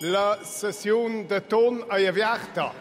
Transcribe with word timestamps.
La 0.00 0.38
session 0.42 1.22
de 1.22 1.38
ton 1.38 1.78
ayavierta. 1.88 2.72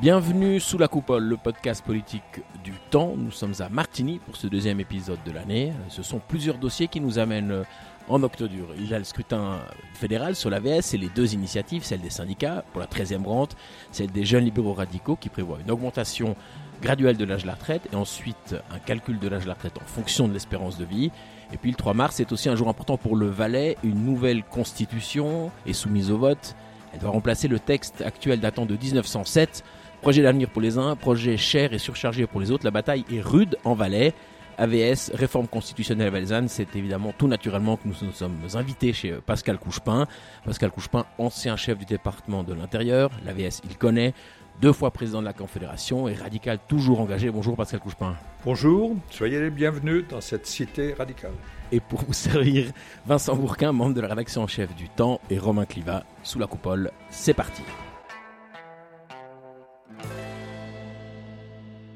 Bienvenue 0.00 0.60
sous 0.60 0.78
la 0.78 0.86
coupole, 0.86 1.24
le 1.24 1.36
podcast 1.36 1.84
politique 1.84 2.40
du 2.62 2.72
temps. 2.90 3.14
Nous 3.16 3.32
sommes 3.32 3.54
à 3.58 3.68
Martigny 3.68 4.20
pour 4.20 4.36
ce 4.36 4.46
deuxième 4.46 4.78
épisode 4.78 5.18
de 5.26 5.32
l'année. 5.32 5.72
Ce 5.88 6.02
sont 6.02 6.20
plusieurs 6.20 6.58
dossiers 6.58 6.86
qui 6.86 7.00
nous 7.00 7.18
amènent 7.18 7.64
en 8.08 8.22
octobre. 8.22 8.52
Il 8.78 8.88
y 8.88 8.94
a 8.94 8.98
le 8.98 9.04
scrutin 9.04 9.60
fédéral 9.94 10.34
sur 10.34 10.50
l'AVS 10.50 10.94
et 10.94 10.98
les 10.98 11.08
deux 11.08 11.34
initiatives, 11.34 11.84
celle 11.84 12.00
des 12.00 12.10
syndicats 12.10 12.64
pour 12.72 12.80
la 12.80 12.86
13e 12.86 13.24
rente, 13.24 13.56
celle 13.90 14.10
des 14.10 14.24
jeunes 14.24 14.44
libéraux 14.44 14.74
radicaux 14.74 15.16
qui 15.16 15.28
prévoit 15.28 15.58
une 15.64 15.70
augmentation 15.70 16.36
graduelle 16.80 17.16
de 17.16 17.24
l'âge 17.24 17.42
de 17.42 17.46
la 17.46 17.54
retraite 17.54 17.88
et 17.92 17.96
ensuite 17.96 18.56
un 18.70 18.78
calcul 18.78 19.18
de 19.18 19.28
l'âge 19.28 19.44
de 19.44 19.48
la 19.48 19.54
retraite 19.54 19.78
en 19.78 19.86
fonction 19.86 20.26
de 20.26 20.32
l'espérance 20.32 20.76
de 20.78 20.84
vie. 20.84 21.10
Et 21.52 21.56
puis 21.56 21.70
le 21.70 21.76
3 21.76 21.94
mars 21.94 22.18
est 22.20 22.32
aussi 22.32 22.48
un 22.48 22.56
jour 22.56 22.68
important 22.68 22.96
pour 22.96 23.14
le 23.14 23.26
Valais. 23.28 23.76
Une 23.84 24.04
nouvelle 24.04 24.42
constitution 24.42 25.50
est 25.66 25.72
soumise 25.72 26.10
au 26.10 26.18
vote. 26.18 26.56
Elle 26.92 27.00
doit 27.00 27.10
remplacer 27.10 27.48
le 27.48 27.58
texte 27.58 28.02
actuel 28.02 28.40
datant 28.40 28.66
de 28.66 28.76
1907. 28.76 29.62
Projet 30.00 30.22
d'avenir 30.22 30.50
pour 30.50 30.60
les 30.60 30.78
uns, 30.78 30.96
projet 30.96 31.36
cher 31.36 31.72
et 31.72 31.78
surchargé 31.78 32.26
pour 32.26 32.40
les 32.40 32.50
autres. 32.50 32.64
La 32.64 32.72
bataille 32.72 33.04
est 33.12 33.20
rude 33.20 33.56
en 33.64 33.74
Valais. 33.74 34.14
AVS, 34.58 35.10
réforme 35.14 35.48
constitutionnelle 35.48 36.10
valaisanne, 36.10 36.48
c'est 36.48 36.76
évidemment 36.76 37.12
tout 37.16 37.28
naturellement 37.28 37.76
que 37.76 37.88
nous 37.88 37.94
nous 38.02 38.12
sommes 38.12 38.38
invités 38.54 38.92
chez 38.92 39.12
Pascal 39.24 39.58
Couchepin. 39.58 40.06
Pascal 40.44 40.70
Couchepin, 40.70 41.06
ancien 41.18 41.56
chef 41.56 41.78
du 41.78 41.84
département 41.84 42.42
de 42.42 42.54
l'Intérieur, 42.54 43.10
l'AVS 43.24 43.60
il 43.64 43.76
connaît, 43.76 44.14
deux 44.60 44.72
fois 44.72 44.90
président 44.90 45.20
de 45.20 45.26
la 45.26 45.32
Confédération 45.32 46.08
et 46.08 46.14
radical 46.14 46.58
toujours 46.68 47.00
engagé. 47.00 47.30
Bonjour 47.30 47.56
Pascal 47.56 47.80
Couchepin. 47.80 48.16
Bonjour, 48.44 48.96
soyez 49.10 49.40
les 49.40 49.50
bienvenus 49.50 50.04
dans 50.08 50.20
cette 50.20 50.46
cité 50.46 50.94
radicale. 50.94 51.32
Et 51.70 51.80
pour 51.80 52.00
vous 52.02 52.12
servir, 52.12 52.66
Vincent 53.06 53.34
Bourquin, 53.34 53.72
membre 53.72 53.94
de 53.94 54.00
la 54.00 54.08
rédaction 54.08 54.42
en 54.42 54.46
chef 54.46 54.74
du 54.74 54.88
Temps, 54.88 55.20
et 55.30 55.38
Romain 55.38 55.64
Cliva, 55.64 56.04
sous 56.22 56.38
la 56.38 56.46
coupole. 56.46 56.90
C'est 57.10 57.34
parti. 57.34 57.62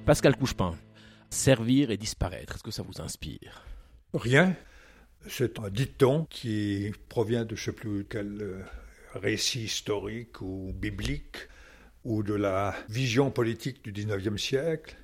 Pascal 0.06 0.36
Couchepin, 0.36 0.74
servir 1.30 1.90
et 1.90 1.96
disparaître, 1.96 2.54
est-ce 2.54 2.62
que 2.62 2.70
ça 2.70 2.82
vous 2.82 3.00
inspire? 3.00 3.64
Rien. 4.14 4.56
C'est 5.28 5.58
un 5.58 5.70
dicton 5.70 6.26
qui 6.30 6.92
provient 7.08 7.44
de 7.44 7.56
je 7.56 7.62
ne 7.62 7.64
sais 7.64 7.72
plus 7.72 8.06
quel 8.08 8.40
euh, 8.40 8.62
récit 9.14 9.64
historique 9.64 10.40
ou 10.40 10.72
biblique 10.72 11.36
ou 12.04 12.22
de 12.22 12.34
la 12.34 12.74
vision 12.88 13.32
politique 13.32 13.82
du 13.82 13.90
XIXe 13.90 14.40
siècle, 14.40 14.96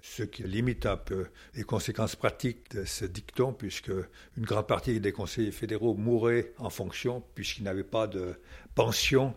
ce 0.00 0.24
qui 0.24 0.42
limite 0.42 0.86
un 0.86 0.96
peu 0.96 1.28
les 1.54 1.62
conséquences 1.62 2.16
pratiques 2.16 2.72
de 2.72 2.84
ce 2.84 3.04
dicton, 3.04 3.52
puisque 3.52 3.92
une 4.36 4.44
grande 4.44 4.66
partie 4.66 4.98
des 4.98 5.12
conseillers 5.12 5.52
fédéraux 5.52 5.94
mouraient 5.94 6.52
en 6.58 6.70
fonction, 6.70 7.22
puisqu'ils 7.36 7.62
n'avaient 7.62 7.84
pas 7.84 8.08
de 8.08 8.34
pension, 8.74 9.36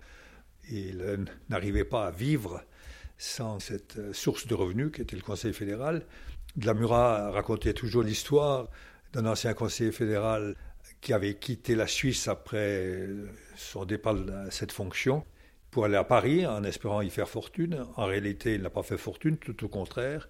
ils 0.69 1.28
n'arrivaient 1.50 1.86
pas 1.86 2.08
à 2.08 2.12
vivre 2.12 2.64
sans 3.22 3.59
cette 3.59 4.14
source 4.14 4.47
de 4.47 4.55
revenus 4.55 4.91
qui 4.91 5.02
était 5.03 5.16
le 5.16 5.22
Conseil 5.22 5.53
fédéral. 5.53 6.08
Glamura 6.58 7.30
racontait 7.30 7.73
toujours 7.73 8.02
l'histoire 8.02 8.67
d'un 9.13 9.28
ancien 9.28 9.53
conseiller 9.53 9.91
fédéral 9.91 10.55
qui 11.02 11.13
avait 11.13 11.36
quitté 11.36 11.75
la 11.75 11.86
Suisse 11.86 12.28
après 12.28 13.08
son 13.55 13.86
départ 13.86 14.16
de 14.16 14.50
cette 14.50 14.72
fonction 14.72 15.23
pour 15.69 15.86
aller 15.86 15.97
à 15.97 16.03
Paris 16.03 16.47
en 16.47 16.63
espérant 16.63 17.02
y 17.02 17.11
faire 17.11 17.30
fortune. 17.30 17.86
En 17.95 18.08
réalité, 18.08 18.55
il 18.55 18.63
n'a 18.63 18.72
pas 18.72 18.81
fait 18.81 18.97
fortune, 18.97 19.38
tout 19.38 19.63
au 19.63 19.67
contraire. 19.67 20.28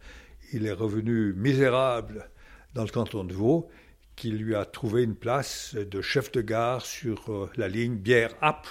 Il 0.52 0.66
est 0.66 0.73
revenu 0.73 1.33
misérable 1.33 2.30
dans 2.73 2.83
le 2.83 2.89
canton 2.89 3.23
de 3.23 3.33
Vaud, 3.33 3.70
qui 4.17 4.31
lui 4.31 4.53
a 4.53 4.66
trouvé 4.66 5.03
une 5.03 5.16
place 5.16 5.76
de 5.76 6.02
chef 6.02 6.30
de 6.33 6.42
gare 6.42 6.86
sur 6.86 7.31
euh, 7.31 7.50
la 7.55 7.70
ligne 7.70 7.95
Bière-Apple. 7.95 8.70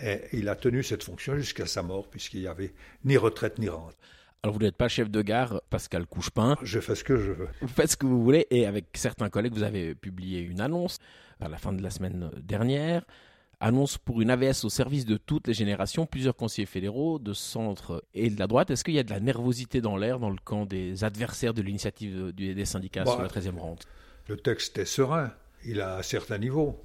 Et 0.00 0.20
il 0.32 0.48
a 0.48 0.56
tenu 0.56 0.82
cette 0.82 1.02
fonction 1.02 1.36
jusqu'à 1.36 1.66
sa 1.66 1.82
mort, 1.82 2.08
puisqu'il 2.08 2.40
n'y 2.40 2.46
avait 2.46 2.72
ni 3.04 3.16
retraite 3.16 3.58
ni 3.58 3.68
rente. 3.68 3.96
Alors 4.42 4.54
vous 4.54 4.62
n'êtes 4.62 4.76
pas 4.76 4.88
chef 4.88 5.10
de 5.10 5.22
gare, 5.22 5.62
Pascal 5.70 6.06
Couchepin. 6.06 6.56
Je 6.62 6.80
fais 6.80 6.94
ce 6.94 7.04
que 7.04 7.16
je 7.16 7.30
veux. 7.30 7.48
Vous 7.60 7.68
faites 7.68 7.90
ce 7.90 7.96
que 7.96 8.06
vous 8.06 8.22
voulez, 8.22 8.46
et 8.50 8.66
avec 8.66 8.86
certains 8.94 9.28
collègues, 9.28 9.54
vous 9.54 9.62
avez 9.62 9.94
publié 9.94 10.40
une 10.40 10.60
annonce 10.60 10.98
à 11.40 11.48
la 11.48 11.58
fin 11.58 11.72
de 11.72 11.82
la 11.82 11.90
semaine 11.90 12.30
dernière 12.42 13.04
annonce 13.62 13.96
pour 13.96 14.20
une 14.20 14.30
AVS 14.30 14.64
au 14.64 14.68
service 14.68 15.06
de 15.06 15.16
toutes 15.16 15.46
les 15.46 15.54
générations, 15.54 16.04
plusieurs 16.04 16.34
conseillers 16.34 16.66
fédéraux 16.66 17.20
de 17.20 17.32
centre 17.32 18.04
et 18.12 18.28
de 18.28 18.38
la 18.38 18.48
droite. 18.48 18.70
Est-ce 18.70 18.82
qu'il 18.82 18.94
y 18.94 18.98
a 18.98 19.04
de 19.04 19.10
la 19.10 19.20
nervosité 19.20 19.80
dans 19.80 19.96
l'air 19.96 20.18
dans 20.18 20.30
le 20.30 20.38
camp 20.42 20.66
des 20.66 21.04
adversaires 21.04 21.54
de 21.54 21.62
l'initiative 21.62 22.32
des 22.32 22.64
syndicats 22.64 23.06
sur 23.06 23.22
la 23.22 23.28
13e 23.28 23.58
rente? 23.58 23.86
Le 24.28 24.36
texte 24.36 24.78
est 24.78 24.84
serein, 24.84 25.32
il 25.64 25.80
a 25.80 25.98
un 25.98 26.02
certain 26.02 26.38
niveau. 26.38 26.84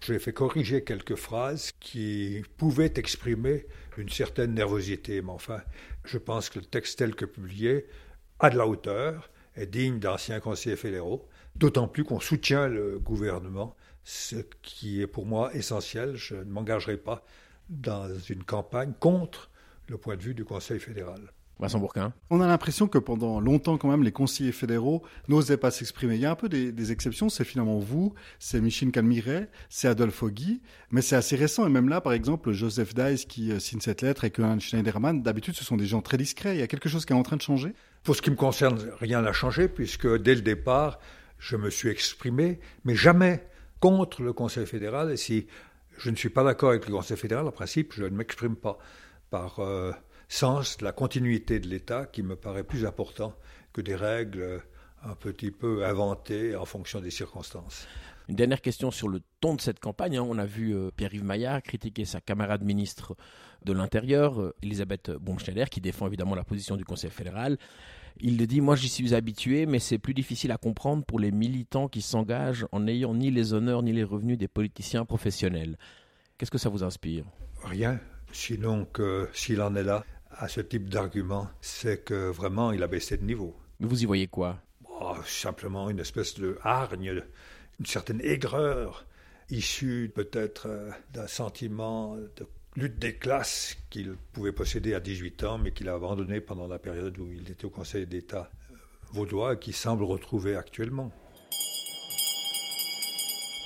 J'ai 0.00 0.18
fait 0.18 0.32
corriger 0.32 0.84
quelques 0.84 1.16
phrases 1.16 1.72
qui 1.80 2.42
pouvaient 2.56 2.92
exprimer 2.96 3.66
une 3.96 4.08
certaine 4.08 4.54
nervosité, 4.54 5.22
mais 5.22 5.32
enfin, 5.32 5.62
je 6.04 6.18
pense 6.18 6.50
que 6.50 6.58
le 6.58 6.64
texte 6.64 6.98
tel 6.98 7.14
que 7.14 7.24
publié 7.24 7.86
a 8.38 8.50
de 8.50 8.58
la 8.58 8.66
hauteur, 8.66 9.30
est 9.56 9.66
digne 9.66 9.98
d'anciens 9.98 10.40
conseillers 10.40 10.76
fédéraux, 10.76 11.26
d'autant 11.56 11.88
plus 11.88 12.04
qu'on 12.04 12.20
soutient 12.20 12.68
le 12.68 12.98
gouvernement 12.98 13.74
ce 14.04 14.36
qui 14.62 15.02
est 15.02 15.06
pour 15.06 15.26
moi 15.26 15.52
essentiel. 15.54 16.14
Je 16.14 16.36
ne 16.36 16.44
m'engagerai 16.44 16.96
pas 16.96 17.24
dans 17.68 18.08
une 18.28 18.44
campagne 18.44 18.92
contre 19.00 19.50
le 19.88 19.98
point 19.98 20.16
de 20.16 20.22
vue 20.22 20.34
du 20.34 20.44
Conseil 20.44 20.78
fédéral. 20.78 21.32
Vincent 21.58 21.78
Bourquin. 21.78 22.12
On 22.28 22.40
a 22.40 22.46
l'impression 22.46 22.86
que 22.86 22.98
pendant 22.98 23.40
longtemps, 23.40 23.78
quand 23.78 23.88
même, 23.88 24.02
les 24.02 24.12
conseillers 24.12 24.52
fédéraux 24.52 25.02
n'osaient 25.28 25.56
pas 25.56 25.70
s'exprimer. 25.70 26.16
Il 26.16 26.20
y 26.20 26.26
a 26.26 26.30
un 26.30 26.34
peu 26.34 26.48
des, 26.48 26.92
exceptions. 26.92 27.28
C'est 27.28 27.44
finalement 27.44 27.78
vous, 27.78 28.14
c'est 28.38 28.60
Michel 28.60 28.90
Calmiret, 28.90 29.48
c'est 29.70 29.88
Adolphe 29.88 30.24
Guy, 30.24 30.60
mais 30.90 31.00
c'est 31.00 31.16
assez 31.16 31.34
récent. 31.34 31.66
Et 31.66 31.70
même 31.70 31.88
là, 31.88 32.00
par 32.00 32.12
exemple, 32.12 32.52
Joseph 32.52 32.94
Dice 32.94 33.24
qui 33.24 33.50
euh, 33.50 33.58
signe 33.58 33.80
cette 33.80 34.02
lettre 34.02 34.24
et 34.24 34.30
que 34.30 34.42
Schneiderman, 34.58 35.22
d'habitude, 35.22 35.54
ce 35.54 35.64
sont 35.64 35.76
des 35.76 35.86
gens 35.86 36.02
très 36.02 36.18
discrets. 36.18 36.54
Il 36.56 36.60
y 36.60 36.62
a 36.62 36.66
quelque 36.66 36.88
chose 36.88 37.06
qui 37.06 37.12
est 37.12 37.16
en 37.16 37.22
train 37.22 37.36
de 37.36 37.42
changer? 37.42 37.72
Pour 38.04 38.14
ce 38.14 38.22
qui 38.22 38.30
me 38.30 38.36
concerne, 38.36 38.78
rien 39.00 39.22
n'a 39.22 39.32
changé, 39.32 39.68
puisque 39.68 40.06
dès 40.18 40.34
le 40.34 40.42
départ, 40.42 41.00
je 41.38 41.56
me 41.56 41.70
suis 41.70 41.88
exprimé, 41.88 42.60
mais 42.84 42.94
jamais 42.94 43.46
contre 43.80 44.22
le 44.22 44.32
Conseil 44.32 44.66
fédéral. 44.66 45.10
Et 45.10 45.16
si 45.16 45.46
je 45.98 46.10
ne 46.10 46.16
suis 46.16 46.28
pas 46.28 46.44
d'accord 46.44 46.70
avec 46.70 46.86
le 46.86 46.92
Conseil 46.92 47.16
fédéral, 47.16 47.46
en 47.46 47.52
principe, 47.52 47.94
je 47.94 48.04
ne 48.04 48.10
m'exprime 48.10 48.56
pas 48.56 48.78
par 49.30 49.60
euh, 49.60 49.92
sens 50.28 50.78
de 50.78 50.84
la 50.84 50.92
continuité 50.92 51.60
de 51.60 51.68
l'État 51.68 52.06
qui 52.06 52.22
me 52.22 52.36
paraît 52.36 52.64
plus 52.64 52.84
important 52.84 53.34
que 53.72 53.80
des 53.80 53.94
règles 53.94 54.62
un 55.02 55.14
petit 55.14 55.50
peu 55.50 55.84
inventées 55.84 56.56
en 56.56 56.64
fonction 56.64 57.00
des 57.00 57.10
circonstances. 57.10 57.86
Une 58.28 58.34
dernière 58.34 58.60
question 58.60 58.90
sur 58.90 59.08
le 59.08 59.20
ton 59.40 59.54
de 59.54 59.60
cette 59.60 59.78
campagne. 59.78 60.16
Hein. 60.16 60.26
On 60.28 60.38
a 60.38 60.46
vu 60.46 60.74
euh, 60.74 60.90
Pierre-Yves 60.96 61.22
Maillard 61.22 61.62
critiquer 61.62 62.04
sa 62.04 62.20
camarade 62.20 62.64
ministre 62.64 63.14
de 63.64 63.72
l'Intérieur, 63.72 64.40
euh, 64.40 64.54
Elisabeth 64.62 65.12
Baumschneider, 65.12 65.66
qui 65.70 65.80
défend 65.80 66.08
évidemment 66.08 66.34
la 66.34 66.42
position 66.42 66.76
du 66.76 66.84
Conseil 66.84 67.10
fédéral. 67.10 67.56
Il 68.18 68.36
le 68.36 68.46
dit, 68.46 68.60
moi 68.60 68.74
j'y 68.74 68.88
suis 68.88 69.14
habitué, 69.14 69.66
mais 69.66 69.78
c'est 69.78 69.98
plus 69.98 70.14
difficile 70.14 70.50
à 70.50 70.56
comprendre 70.56 71.04
pour 71.04 71.20
les 71.20 71.30
militants 71.30 71.86
qui 71.86 72.02
s'engagent 72.02 72.66
en 72.72 72.80
n'ayant 72.80 73.14
ni 73.14 73.30
les 73.30 73.52
honneurs 73.52 73.82
ni 73.82 73.92
les 73.92 74.04
revenus 74.04 74.38
des 74.38 74.48
politiciens 74.48 75.04
professionnels. 75.04 75.76
Qu'est-ce 76.36 76.50
que 76.50 76.58
ça 76.58 76.68
vous 76.68 76.82
inspire? 76.82 77.26
Rien, 77.62 78.00
sinon 78.32 78.86
que 78.86 79.28
s'il 79.32 79.60
en 79.60 79.76
est 79.76 79.84
là 79.84 80.04
à 80.38 80.48
ce 80.48 80.60
type 80.60 80.88
d'argument, 80.88 81.48
c'est 81.60 82.04
que 82.04 82.30
vraiment 82.30 82.72
il 82.72 82.82
a 82.82 82.86
baissé 82.86 83.16
de 83.16 83.24
niveau. 83.24 83.56
Mais 83.80 83.86
vous 83.86 84.02
y 84.02 84.06
voyez 84.06 84.26
quoi? 84.26 84.58
Oh, 85.00 85.16
Simplement 85.26 85.90
une 85.90 86.00
espèce 86.00 86.34
de 86.38 86.58
hargne, 86.62 87.22
une 87.78 87.86
certaine 87.86 88.20
aigreur, 88.22 89.06
issue 89.50 90.10
peut-être 90.14 90.66
euh, 90.66 90.90
d'un 91.12 91.26
sentiment 91.26 92.16
de 92.16 92.46
lutte 92.76 92.98
des 92.98 93.14
classes 93.14 93.76
qu'il 93.90 94.16
pouvait 94.32 94.52
posséder 94.52 94.94
à 94.94 95.00
18 95.00 95.44
ans, 95.44 95.58
mais 95.58 95.72
qu'il 95.72 95.88
a 95.88 95.94
abandonné 95.94 96.40
pendant 96.40 96.66
la 96.68 96.78
période 96.78 97.18
où 97.18 97.30
il 97.32 97.50
était 97.50 97.64
au 97.64 97.70
Conseil 97.70 98.06
d'État 98.06 98.50
vaudois 99.12 99.54
et 99.54 99.58
qui 99.58 99.72
semble 99.72 100.04
retrouver 100.04 100.56
actuellement. 100.56 101.10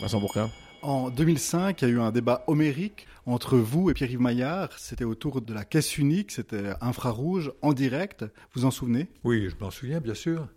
Vincent 0.00 0.20
Bourquin? 0.20 0.50
En 0.82 1.10
2005, 1.10 1.82
il 1.82 1.88
y 1.88 1.90
a 1.90 1.94
eu 1.94 2.00
un 2.00 2.12
débat 2.12 2.44
homérique 2.46 3.06
entre 3.26 3.56
vous 3.56 3.90
et 3.90 3.94
Pierre-Yves 3.94 4.20
Maillard. 4.20 4.70
C'était 4.78 5.04
autour 5.04 5.40
de 5.40 5.54
la 5.54 5.64
caisse 5.64 5.98
unique, 5.98 6.30
c'était 6.30 6.72
infrarouge, 6.80 7.52
en 7.62 7.72
direct. 7.72 8.24
Vous 8.54 8.64
en 8.64 8.70
souvenez? 8.70 9.08
Oui, 9.24 9.48
je 9.48 9.56
m'en 9.62 9.70
souviens, 9.70 10.00
bien 10.00 10.14
sûr. 10.14 10.48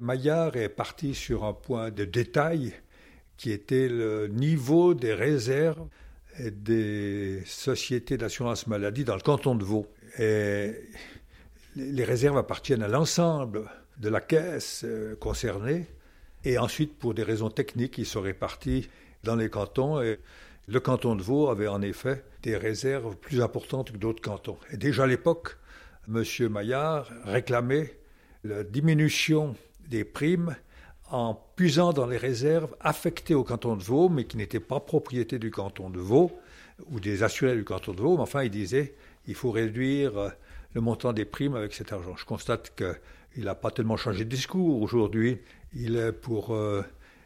Maillard 0.00 0.56
est 0.56 0.68
parti 0.68 1.14
sur 1.14 1.44
un 1.44 1.52
point 1.52 1.90
de 1.90 2.04
détail 2.04 2.74
qui 3.36 3.50
était 3.50 3.88
le 3.88 4.28
niveau 4.28 4.94
des 4.94 5.14
réserves 5.14 5.86
des 6.38 7.42
sociétés 7.46 8.16
d'assurance 8.16 8.66
maladie 8.66 9.04
dans 9.04 9.14
le 9.14 9.20
canton 9.20 9.54
de 9.54 9.64
Vaud. 9.64 9.86
Les 10.18 12.04
réserves 12.04 12.36
appartiennent 12.38 12.82
à 12.82 12.88
l'ensemble 12.88 13.68
de 13.98 14.08
la 14.08 14.20
caisse 14.20 14.82
euh, 14.84 15.16
concernée. 15.16 15.86
Et 16.44 16.58
ensuite, 16.58 16.98
pour 16.98 17.14
des 17.14 17.22
raisons 17.22 17.50
techniques, 17.50 17.98
ils 17.98 18.06
sont 18.06 18.20
répartis 18.20 18.88
dans 19.24 19.36
les 19.36 19.50
cantons. 19.50 20.00
Et 20.00 20.20
le 20.68 20.80
canton 20.80 21.16
de 21.16 21.22
Vaud 21.22 21.48
avait 21.48 21.68
en 21.68 21.82
effet 21.82 22.24
des 22.42 22.56
réserves 22.56 23.16
plus 23.16 23.40
importantes 23.40 23.92
que 23.92 23.96
d'autres 23.96 24.22
cantons. 24.22 24.58
Et 24.70 24.76
déjà 24.76 25.04
à 25.04 25.06
l'époque, 25.06 25.56
M. 26.08 26.22
Maillard 26.50 27.10
réclamait 27.24 27.98
la 28.44 28.62
diminution 28.62 29.56
des 29.88 30.04
primes 30.04 30.56
en 31.10 31.34
puisant 31.56 31.92
dans 31.92 32.06
les 32.06 32.16
réserves 32.16 32.74
affectées 32.80 33.34
au 33.34 33.44
canton 33.44 33.76
de 33.76 33.82
Vaud, 33.82 34.08
mais 34.08 34.24
qui 34.24 34.36
n'étaient 34.36 34.60
pas 34.60 34.80
propriété 34.80 35.38
du 35.38 35.50
canton 35.50 35.90
de 35.90 35.98
Vaud 35.98 36.32
ou 36.90 37.00
des 37.00 37.22
assurés 37.22 37.56
du 37.56 37.64
canton 37.64 37.92
de 37.92 38.00
Vaud. 38.00 38.16
Mais 38.16 38.22
enfin, 38.22 38.42
il 38.42 38.50
disait 38.50 38.94
il 39.26 39.34
faut 39.34 39.50
réduire 39.50 40.18
euh, 40.18 40.28
le 40.74 40.80
montant 40.80 41.12
des 41.12 41.24
primes 41.24 41.54
avec 41.54 41.72
cet 41.72 41.92
argent. 41.92 42.16
Je 42.16 42.24
constate 42.24 42.74
qu'il 42.74 43.44
n'a 43.44 43.54
pas 43.54 43.70
tellement 43.70 43.96
changé 43.96 44.24
de 44.24 44.30
discours. 44.30 44.82
Aujourd'hui, 44.82 45.38
il 45.74 45.96
est 45.96 46.12
pour 46.12 46.54
euh, 46.54 46.82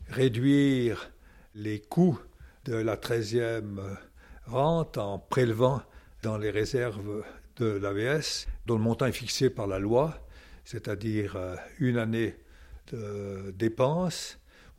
réduire 0.09 1.11
les 1.59 1.81
coûts 1.81 2.19
de 2.65 2.75
la 2.75 2.97
13e 2.97 3.79
euh, 3.79 3.95
rente 4.47 4.97
en 4.97 5.19
prélevant 5.19 5.83
dans 6.23 6.39
les 6.39 6.51
réserves 6.51 7.25
de 7.57 7.67
l'AVS, 7.67 8.47
dont 8.67 8.77
le 8.77 8.83
montant 8.83 9.07
est 9.07 9.13
fixé 9.13 9.51
par 9.51 9.67
la 9.67 9.79
loi, 9.79 10.27
c'est-à-dire 10.65 11.37
une 11.79 11.99
année 11.99 12.37
de 12.93 13.53
dépenses. 13.57 14.39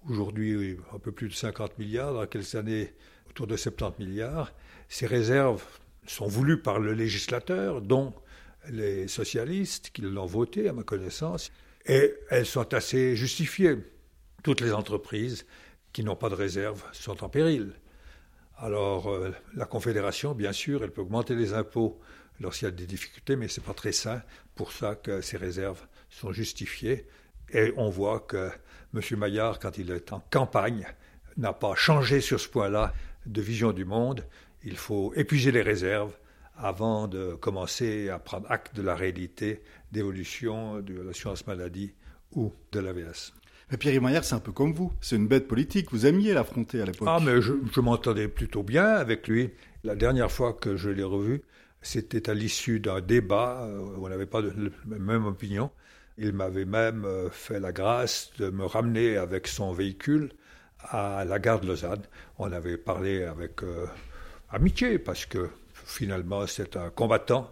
Aujourd'hui, 0.10 0.78
un 0.94 1.00
peu 1.00 1.12
plus 1.12 1.28
de 1.28 1.34
50 1.34 1.78
milliards, 1.78 2.14
dans 2.14 2.26
quelques 2.26 2.56
années, 2.56 2.94
autour 3.30 3.48
de 3.48 3.58
70 3.58 4.06
milliards. 4.06 4.54
Ces 4.88 5.06
réserves 5.06 5.64
sont 6.08 6.28
voulues 6.28 6.62
par 6.62 6.80
le 6.80 6.94
législateur, 6.94 7.82
dont 7.82 8.14
les 8.70 9.08
socialistes 9.08 9.92
qui 9.92 10.02
l'ont 10.02 10.26
voté, 10.26 10.70
à 10.70 10.74
ma 10.74 10.84
connaissance, 10.84 11.52
et 11.86 12.14
elles 12.30 12.46
sont 12.46 12.74
assez 12.74 13.16
justifiées. 13.16 13.78
Toutes 14.44 14.62
les 14.62 14.72
entreprises 14.72 15.46
qui 15.94 16.04
n'ont 16.04 16.16
pas 16.16 16.30
de 16.30 16.36
réserve 16.36 16.84
sont 16.94 17.24
en 17.24 17.30
péril. 17.30 17.74
Alors, 18.58 19.10
euh, 19.10 19.32
la 19.56 19.66
Confédération, 19.66 20.34
bien 20.34 20.52
sûr, 20.52 20.84
elle 20.84 20.92
peut 20.92 21.02
augmenter 21.02 21.36
les 21.36 21.54
impôts 21.54 22.00
lorsqu'il 22.40 22.66
y 22.66 22.68
a 22.68 22.72
des 22.72 22.86
difficultés, 22.86 23.36
mais 23.36 23.48
ce 23.48 23.60
n'est 23.60 23.66
pas 23.66 23.74
très 23.74 23.92
sain. 23.92 24.22
Pour 24.56 24.72
ça 24.72 24.96
que 24.96 25.22
ces 25.22 25.38
réserves 25.38 25.82
sont 26.10 26.32
justifiées. 26.32 27.08
Et 27.52 27.74
on 27.78 27.90
voit 27.90 28.20
que 28.20 28.52
M. 28.94 29.02
Maillard, 29.18 29.60
quand 29.60 29.78
il 29.78 29.92
est 29.92 30.12
en 30.12 30.22
campagne, 30.30 30.88
n'a 31.38 31.54
pas 31.54 31.76
changé 31.76 32.22
sur 32.22 32.40
ce 32.40 32.50
point-là 32.50 32.94
de 33.26 33.42
vision 33.42 33.72
du 33.72 33.86
monde. 33.86 34.26
Il 34.64 34.78
faut 34.78 35.14
épuiser 35.16 35.52
les 35.52 35.62
réserves 35.62 36.18
avant 36.58 37.08
de 37.08 37.36
commencer 37.36 38.10
à 38.10 38.20
prendre 38.20 38.52
acte 38.52 38.76
de 38.76 38.82
la 38.82 38.96
réalité 38.96 39.64
d'évolution 39.92 40.82
de 40.82 41.02
l'assurance 41.02 41.48
maladie 41.48 41.94
ou 42.34 42.54
de 42.74 42.80
l'AVS. 42.80 43.34
Mais 43.72 43.78
Pierre 43.78 44.02
Maillard, 44.02 44.24
c'est 44.24 44.36
un 44.36 44.40
peu 44.40 44.52
comme 44.52 44.74
vous. 44.74 44.92
C'est 45.00 45.16
une 45.16 45.28
bête 45.28 45.48
politique. 45.48 45.92
Vous 45.92 46.06
aimiez 46.06 46.34
l'affronter 46.34 46.82
à 46.82 46.86
l'époque. 46.86 47.08
Ah, 47.10 47.20
mais 47.24 47.42
je, 47.42 47.80
m'entendais 47.80 48.28
plutôt 48.28 48.64
bien 48.64 48.86
avec 48.86 49.28
lui. 49.28 49.52
La 49.84 49.96
dernière 49.96 50.32
fois 50.32 50.54
que 50.54 50.76
je 50.76 50.90
l'ai 50.90 51.04
revu, 51.04 51.44
c'était 51.82 52.30
à 52.30 52.34
l'issue 52.34 52.80
d'un 52.80 53.00
débat 53.00 53.68
où 53.96 54.06
on 54.06 54.10
n'avait 54.10 54.26
pas 54.26 54.42
la 54.42 54.98
même 54.98 55.26
opinion. 55.26 55.70
Il 56.22 56.34
m'avait 56.34 56.66
même 56.66 57.06
euh, 57.06 57.30
fait 57.30 57.62
la 57.62 57.72
grâce 57.72 58.32
de 58.40 58.50
me 58.50 58.66
ramener 58.66 59.16
avec 59.16 59.48
son 59.48 59.72
véhicule 59.72 60.32
à 60.82 61.24
la 61.24 61.40
gare 61.40 61.62
de 61.62 61.68
Lausanne. 61.68 62.02
On 62.38 62.52
avait 62.52 62.78
parlé 62.78 63.24
avec 63.24 63.64
euh, 63.64 63.86
amitié 64.50 65.00
parce 65.00 65.26
que 65.26 65.50
finalement 65.74 66.46
c'est 66.46 66.76
un 66.76 66.90
combattant, 66.90 67.50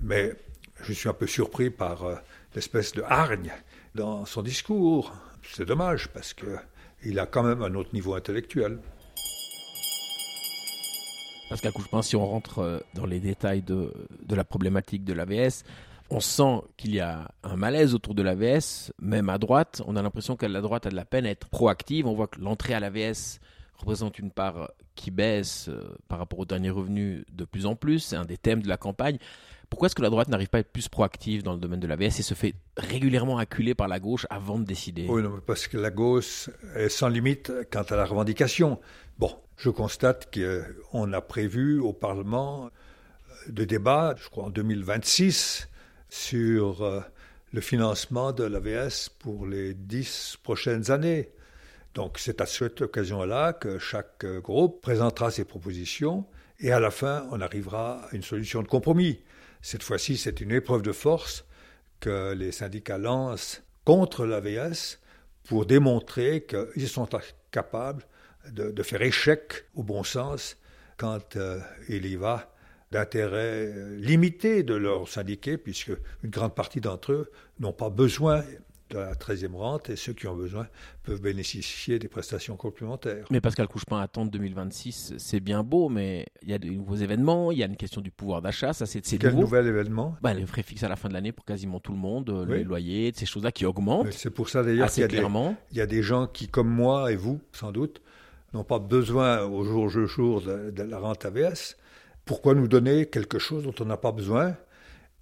mais 0.00 0.34
je 0.82 0.92
suis 0.92 1.08
un 1.08 1.14
peu 1.14 1.26
surpris 1.26 1.70
par 1.70 2.04
euh, 2.04 2.14
l'espèce 2.54 2.92
de 2.92 3.02
hargne 3.02 3.52
dans 3.94 4.26
son 4.26 4.42
discours. 4.42 5.14
C'est 5.42 5.64
dommage 5.64 6.08
parce 6.08 6.34
qu'il 6.34 7.18
a 7.18 7.26
quand 7.26 7.42
même 7.42 7.62
un 7.62 7.74
autre 7.74 7.90
niveau 7.92 8.14
intellectuel. 8.14 8.78
Je 11.50 11.88
pense, 11.90 12.08
si 12.08 12.16
on 12.16 12.24
rentre 12.24 12.84
dans 12.94 13.06
les 13.06 13.18
détails 13.18 13.62
de, 13.62 13.92
de 14.24 14.34
la 14.36 14.44
problématique 14.44 15.04
de 15.04 15.12
l'AVS, 15.12 15.64
on 16.10 16.20
sent 16.20 16.62
qu'il 16.76 16.94
y 16.94 17.00
a 17.00 17.30
un 17.44 17.56
malaise 17.56 17.94
autour 17.94 18.14
de 18.14 18.22
l'AVS, 18.22 18.92
même 19.00 19.28
à 19.28 19.38
droite. 19.38 19.82
On 19.86 19.96
a 19.96 20.02
l'impression 20.02 20.36
que 20.36 20.46
la 20.46 20.60
droite 20.60 20.86
a 20.86 20.90
de 20.90 20.96
la 20.96 21.04
peine 21.04 21.26
à 21.26 21.30
être 21.30 21.48
proactive. 21.48 22.06
On 22.06 22.14
voit 22.14 22.26
que 22.26 22.40
l'entrée 22.40 22.74
à 22.74 22.80
l'AVS 22.80 23.40
représente 23.76 24.18
une 24.18 24.30
part 24.30 24.70
qui 24.94 25.10
baisse 25.10 25.68
euh, 25.68 25.96
par 26.08 26.18
rapport 26.18 26.40
aux 26.40 26.44
derniers 26.44 26.70
revenus 26.70 27.24
de 27.32 27.44
plus 27.44 27.64
en 27.64 27.76
plus. 27.76 28.00
C'est 28.00 28.16
un 28.16 28.24
des 28.24 28.36
thèmes 28.36 28.62
de 28.62 28.68
la 28.68 28.76
campagne. 28.76 29.18
Pourquoi 29.70 29.86
est-ce 29.86 29.94
que 29.94 30.02
la 30.02 30.10
droite 30.10 30.28
n'arrive 30.28 30.48
pas 30.48 30.58
à 30.58 30.60
être 30.60 30.72
plus 30.72 30.88
proactive 30.88 31.42
dans 31.42 31.52
le 31.52 31.60
domaine 31.60 31.80
de 31.80 31.86
l'AVS 31.86 32.18
et 32.18 32.22
se 32.22 32.34
fait 32.34 32.54
régulièrement 32.76 33.38
acculer 33.38 33.74
par 33.74 33.88
la 33.88 34.00
gauche 34.00 34.26
avant 34.28 34.58
de 34.58 34.64
décider? 34.64 35.06
Oui, 35.08 35.22
parce 35.46 35.68
que 35.68 35.78
la 35.78 35.90
gauche 35.90 36.50
est 36.74 36.88
sans 36.88 37.08
limite 37.08 37.52
quant 37.72 37.82
à 37.82 37.96
la 37.96 38.04
revendication. 38.04 38.80
Bon, 39.18 39.30
je 39.56 39.70
constate 39.70 40.34
qu'on 40.34 41.12
a 41.12 41.20
prévu 41.20 41.78
au 41.78 41.92
Parlement 41.92 42.70
de 43.48 43.64
débats, 43.64 44.14
je 44.20 44.28
crois 44.28 44.44
en 44.44 44.50
2026, 44.50 45.68
sur 46.08 46.82
euh, 46.82 47.00
le 47.52 47.60
financement 47.60 48.32
de 48.32 48.44
l'AVS 48.44 49.08
pour 49.18 49.46
les 49.46 49.74
dix 49.74 50.36
prochaines 50.42 50.90
années. 50.90 51.30
Donc 51.94 52.18
c'est 52.18 52.40
à 52.40 52.46
cette 52.46 52.82
occasion-là 52.82 53.52
que 53.52 53.78
chaque 53.78 54.24
groupe 54.42 54.80
présentera 54.80 55.30
ses 55.30 55.44
propositions 55.44 56.26
et 56.60 56.72
à 56.72 56.80
la 56.80 56.90
fin 56.90 57.26
on 57.30 57.40
arrivera 57.40 58.04
à 58.04 58.14
une 58.14 58.22
solution 58.22 58.62
de 58.62 58.68
compromis. 58.68 59.20
Cette 59.62 59.82
fois-ci 59.82 60.16
c'est 60.16 60.40
une 60.40 60.52
épreuve 60.52 60.82
de 60.82 60.92
force 60.92 61.44
que 62.00 62.32
les 62.32 62.52
syndicats 62.52 62.98
lancent 62.98 63.62
contre 63.84 64.24
l'AVS 64.24 64.98
pour 65.44 65.66
démontrer 65.66 66.46
qu'ils 66.46 66.88
sont 66.88 67.08
capables 67.50 68.06
de, 68.50 68.82
faire 68.82 69.02
échec 69.02 69.64
au 69.74 69.82
bon 69.82 70.02
sens 70.02 70.56
quand 70.96 71.36
euh, 71.36 71.60
il 71.88 72.06
y 72.06 72.16
va 72.16 72.54
d'intérêt 72.90 73.66
euh, 73.66 73.96
limité 73.96 74.62
de 74.62 74.74
leurs 74.74 75.08
syndiqués, 75.08 75.58
puisque 75.58 75.92
une 76.22 76.30
grande 76.30 76.54
partie 76.54 76.80
d'entre 76.80 77.12
eux 77.12 77.30
n'ont 77.58 77.72
pas 77.72 77.90
besoin 77.90 78.44
de 78.90 78.98
la 78.98 79.14
13e 79.14 79.54
rente 79.54 79.90
et 79.90 79.96
ceux 79.96 80.12
qui 80.12 80.26
ont 80.26 80.36
besoin 80.36 80.66
peuvent 81.02 81.20
bénéficier 81.20 81.98
des 81.98 82.08
prestations 82.08 82.56
complémentaires. 82.56 83.24
Mais 83.30 83.40
Pascal 83.40 83.68
Couchepin, 83.68 84.00
attendre 84.00 84.30
2026, 84.30 85.14
c'est 85.18 85.40
bien 85.40 85.62
beau, 85.62 85.88
mais 85.88 86.26
il 86.42 86.50
y 86.50 86.52
a 86.52 86.58
de 86.58 86.68
nouveaux 86.68 86.96
événements, 86.96 87.52
il 87.52 87.58
y 87.58 87.62
a 87.62 87.66
une 87.66 87.76
question 87.76 88.00
du 88.00 88.10
pouvoir 88.10 88.42
d'achat, 88.42 88.72
ça 88.72 88.86
c'est 88.86 89.00
Quel 89.18 89.34
nouvel 89.36 89.66
événement? 89.66 90.16
Bah, 90.22 90.34
Les 90.34 90.46
frais 90.46 90.62
fixes 90.62 90.82
à 90.82 90.88
la 90.88 90.96
fin 90.96 91.08
de 91.08 91.14
l'année 91.14 91.32
pour 91.32 91.44
quasiment 91.44 91.80
tout 91.80 91.92
le 91.92 91.98
monde, 91.98 92.30
euh, 92.30 92.46
les 92.46 92.64
loyers, 92.64 93.12
ces 93.14 93.26
choses-là 93.26 93.52
qui 93.52 93.64
augmentent. 93.64 94.12
C'est 94.12 94.30
pour 94.30 94.48
ça 94.48 94.62
d'ailleurs 94.62 94.90
qu'il 94.90 95.02
y, 95.04 95.16
il 95.72 95.76
y 95.76 95.80
a 95.80 95.86
des 95.86 96.02
gens 96.02 96.26
qui, 96.26 96.48
comme 96.48 96.68
moi 96.68 97.12
et 97.12 97.16
vous, 97.16 97.40
sans 97.52 97.72
doute, 97.72 98.02
n'ont 98.52 98.64
pas 98.64 98.78
besoin 98.78 99.44
au 99.44 99.64
jour 99.64 99.88
le 99.88 100.06
jour 100.06 100.40
de, 100.40 100.70
de 100.70 100.82
la 100.82 100.98
rente 100.98 101.24
AVS, 101.24 101.76
pourquoi 102.24 102.54
nous 102.54 102.68
donner 102.68 103.06
quelque 103.06 103.38
chose 103.38 103.64
dont 103.64 103.74
on 103.80 103.84
n'a 103.84 103.96
pas 103.96 104.12
besoin? 104.12 104.56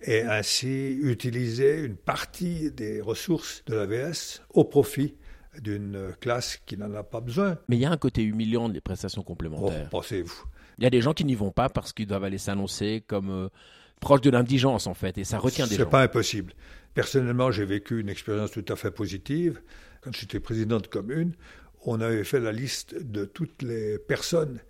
Et 0.03 0.23
ainsi 0.23 0.99
utiliser 1.03 1.81
une 1.81 1.97
partie 1.97 2.71
des 2.71 3.00
ressources 3.00 3.62
de 3.67 3.75
l'AVS 3.75 4.43
au 4.50 4.65
profit 4.65 5.17
d'une 5.61 6.15
classe 6.21 6.59
qui 6.67 6.77
n'en 6.77 6.93
a 6.95 7.03
pas 7.03 7.21
besoin. 7.21 7.59
Mais 7.69 7.77
il 7.77 7.81
y 7.81 7.85
a 7.85 7.91
un 7.91 7.97
côté 7.97 8.23
humiliant 8.23 8.69
des 8.69 8.81
prestations 8.81 9.23
complémentaires. 9.23 9.87
Oh, 9.87 9.89
pensez-vous 9.91 10.45
Il 10.79 10.85
y 10.85 10.87
a 10.87 10.91
des 10.91 11.00
gens 11.00 11.15
qui 11.15 11.25
n'y 11.25 11.35
vont 11.35 11.50
pas 11.50 11.69
parce 11.69 11.93
qu'ils 11.93 12.07
doivent 12.07 12.25
aller 12.25 12.38
s'annoncer 12.38 13.02
comme 13.07 13.31
euh, 13.31 13.49
proches 14.00 14.21
de 14.21 14.31
l'indigence 14.31 14.87
en 14.87 14.95
fait, 14.95 15.19
et 15.19 15.25
ça 15.25 15.38
retient 15.38 15.67
des 15.67 15.75
gens. 15.75 15.85
C'est 15.85 15.90
pas 15.90 16.02
impossible. 16.02 16.52
Personnellement, 16.95 17.50
j'ai 17.50 17.64
vécu 17.64 18.00
une 18.00 18.09
expérience 18.09 18.50
tout 18.50 18.64
à 18.69 18.76
fait 18.76 18.90
positive. 18.90 19.61
Quand 20.02 20.12
j'étais 20.12 20.40
président 20.40 20.78
de 20.78 20.87
commune, 20.87 21.35
on 21.85 22.00
avait 22.00 22.25
fait 22.25 22.40
la 22.40 22.52
liste 22.52 22.95
de 22.95 23.25
toutes 23.25 23.62
les 23.62 23.99
personnes 23.99 24.61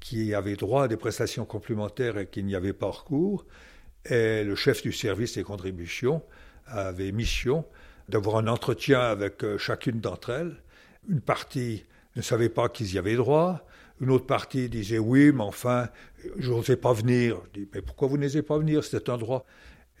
qui 0.00 0.34
avaient 0.34 0.56
droit 0.56 0.84
à 0.84 0.88
des 0.88 0.96
prestations 0.96 1.46
complémentaires 1.46 2.18
et 2.18 2.26
qui 2.26 2.42
n'y 2.42 2.54
avaient 2.54 2.74
pas 2.74 2.90
recours. 2.90 3.46
Et 4.06 4.44
le 4.44 4.54
chef 4.54 4.82
du 4.82 4.92
service 4.92 5.34
des 5.34 5.42
contributions 5.42 6.22
avait 6.66 7.12
mission 7.12 7.64
d'avoir 8.08 8.36
un 8.36 8.48
entretien 8.48 9.00
avec 9.00 9.42
euh, 9.44 9.58
chacune 9.58 10.00
d'entre 10.00 10.30
elles. 10.30 10.56
Une 11.08 11.20
partie 11.20 11.84
ne 12.16 12.22
savait 12.22 12.48
pas 12.48 12.68
qu'ils 12.68 12.94
y 12.94 12.98
avaient 12.98 13.16
droit. 13.16 13.66
Une 14.00 14.10
autre 14.10 14.26
partie 14.26 14.68
disait 14.68 14.98
oui, 14.98 15.32
mais 15.32 15.42
enfin, 15.42 15.88
je 16.36 16.50
n'osais 16.50 16.76
pas 16.76 16.92
venir. 16.92 17.40
Je 17.46 17.60
dis, 17.60 17.68
mais 17.72 17.80
pourquoi 17.80 18.08
vous 18.08 18.18
n'osez 18.18 18.42
pas 18.42 18.58
venir? 18.58 18.84
C'est 18.84 19.08
un 19.08 19.16
droit. 19.16 19.46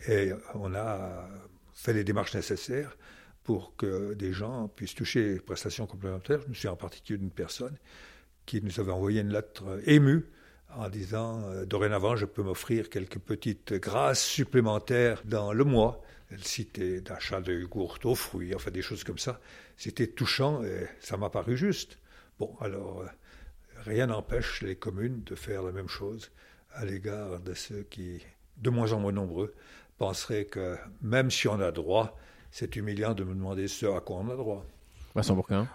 Et 0.08 0.32
on 0.54 0.74
a 0.74 1.28
fait 1.72 1.92
les 1.92 2.04
démarches 2.04 2.34
nécessaires 2.34 2.96
pour 3.42 3.76
que 3.76 4.14
des 4.14 4.32
gens 4.32 4.68
puissent 4.68 4.94
toucher 4.94 5.34
les 5.34 5.40
prestations 5.40 5.86
complémentaires. 5.86 6.40
Je 6.42 6.48
me 6.48 6.54
suis 6.54 6.68
en 6.68 6.76
particulier 6.76 7.18
d'une 7.18 7.30
personne 7.30 7.76
qui 8.46 8.60
nous 8.62 8.80
avait 8.80 8.92
envoyé 8.92 9.20
une 9.20 9.32
lettre 9.32 9.80
émue 9.86 10.26
en 10.76 10.88
disant 10.88 11.42
euh, 11.48 11.64
dorénavant 11.64 12.16
je 12.16 12.26
peux 12.26 12.42
m'offrir 12.42 12.88
quelques 12.88 13.18
petites 13.18 13.74
grâces 13.74 14.24
supplémentaires 14.24 15.22
dans 15.24 15.52
le 15.52 15.64
mois. 15.64 16.02
Elle 16.30 16.44
citait 16.44 17.00
d'achat 17.00 17.40
de 17.40 17.52
yogourt 17.52 17.98
aux 18.04 18.14
fruits, 18.14 18.54
enfin 18.54 18.70
des 18.70 18.82
choses 18.82 19.04
comme 19.04 19.18
ça. 19.18 19.40
C'était 19.76 20.06
touchant 20.06 20.64
et 20.64 20.86
ça 21.00 21.16
m'a 21.16 21.30
paru 21.30 21.56
juste. 21.56 21.98
Bon, 22.38 22.56
alors 22.60 23.02
euh, 23.02 23.06
rien 23.84 24.06
n'empêche 24.06 24.62
les 24.62 24.76
communes 24.76 25.22
de 25.24 25.34
faire 25.34 25.62
la 25.62 25.72
même 25.72 25.88
chose 25.88 26.30
à 26.72 26.84
l'égard 26.84 27.40
de 27.40 27.54
ceux 27.54 27.82
qui, 27.88 28.20
de 28.56 28.70
moins 28.70 28.92
en 28.92 29.00
moins 29.00 29.12
nombreux, 29.12 29.54
penseraient 29.98 30.46
que 30.46 30.76
même 31.02 31.30
si 31.30 31.46
on 31.48 31.60
a 31.60 31.70
droit, 31.70 32.18
c'est 32.50 32.76
humiliant 32.76 33.14
de 33.14 33.24
me 33.24 33.34
demander 33.34 33.68
ce 33.68 33.86
à 33.86 34.00
quoi 34.00 34.16
on 34.16 34.30
a 34.30 34.36
droit. 34.36 34.66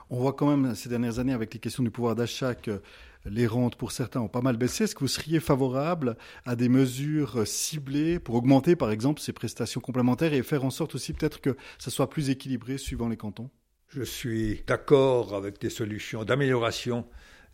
On 0.09 0.19
voit 0.19 0.33
quand 0.33 0.55
même 0.55 0.75
ces 0.75 0.89
dernières 0.89 1.19
années 1.19 1.33
avec 1.33 1.53
les 1.53 1.59
questions 1.59 1.83
du 1.83 1.91
pouvoir 1.91 2.15
d'achat 2.15 2.55
que 2.55 2.81
les 3.25 3.47
rentes 3.47 3.75
pour 3.75 3.91
certains 3.91 4.21
ont 4.21 4.27
pas 4.27 4.41
mal 4.41 4.57
baissé. 4.57 4.85
Est-ce 4.85 4.95
que 4.95 5.01
vous 5.01 5.07
seriez 5.07 5.39
favorable 5.39 6.17
à 6.45 6.55
des 6.55 6.69
mesures 6.69 7.45
ciblées 7.47 8.19
pour 8.19 8.35
augmenter 8.35 8.75
par 8.75 8.91
exemple 8.91 9.21
ces 9.21 9.33
prestations 9.33 9.81
complémentaires 9.81 10.33
et 10.33 10.43
faire 10.43 10.63
en 10.65 10.69
sorte 10.69 10.95
aussi 10.95 11.13
peut-être 11.13 11.41
que 11.41 11.55
ça 11.77 11.91
soit 11.91 12.09
plus 12.09 12.29
équilibré 12.29 12.77
suivant 12.77 13.09
les 13.09 13.17
cantons? 13.17 13.49
Je 13.89 14.03
suis 14.03 14.63
d'accord 14.67 15.33
avec 15.33 15.59
des 15.59 15.69
solutions 15.69 16.23
d'amélioration 16.23 17.07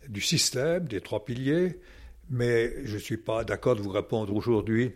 du 0.08 0.20
système, 0.20 0.86
des 0.86 1.00
trois 1.00 1.24
piliers, 1.24 1.80
mais 2.28 2.84
je 2.84 2.94
ne 2.94 3.00
suis 3.00 3.16
pas 3.16 3.44
d'accord 3.44 3.76
de 3.76 3.80
vous 3.80 3.90
répondre 3.90 4.34
aujourd'hui. 4.34 4.92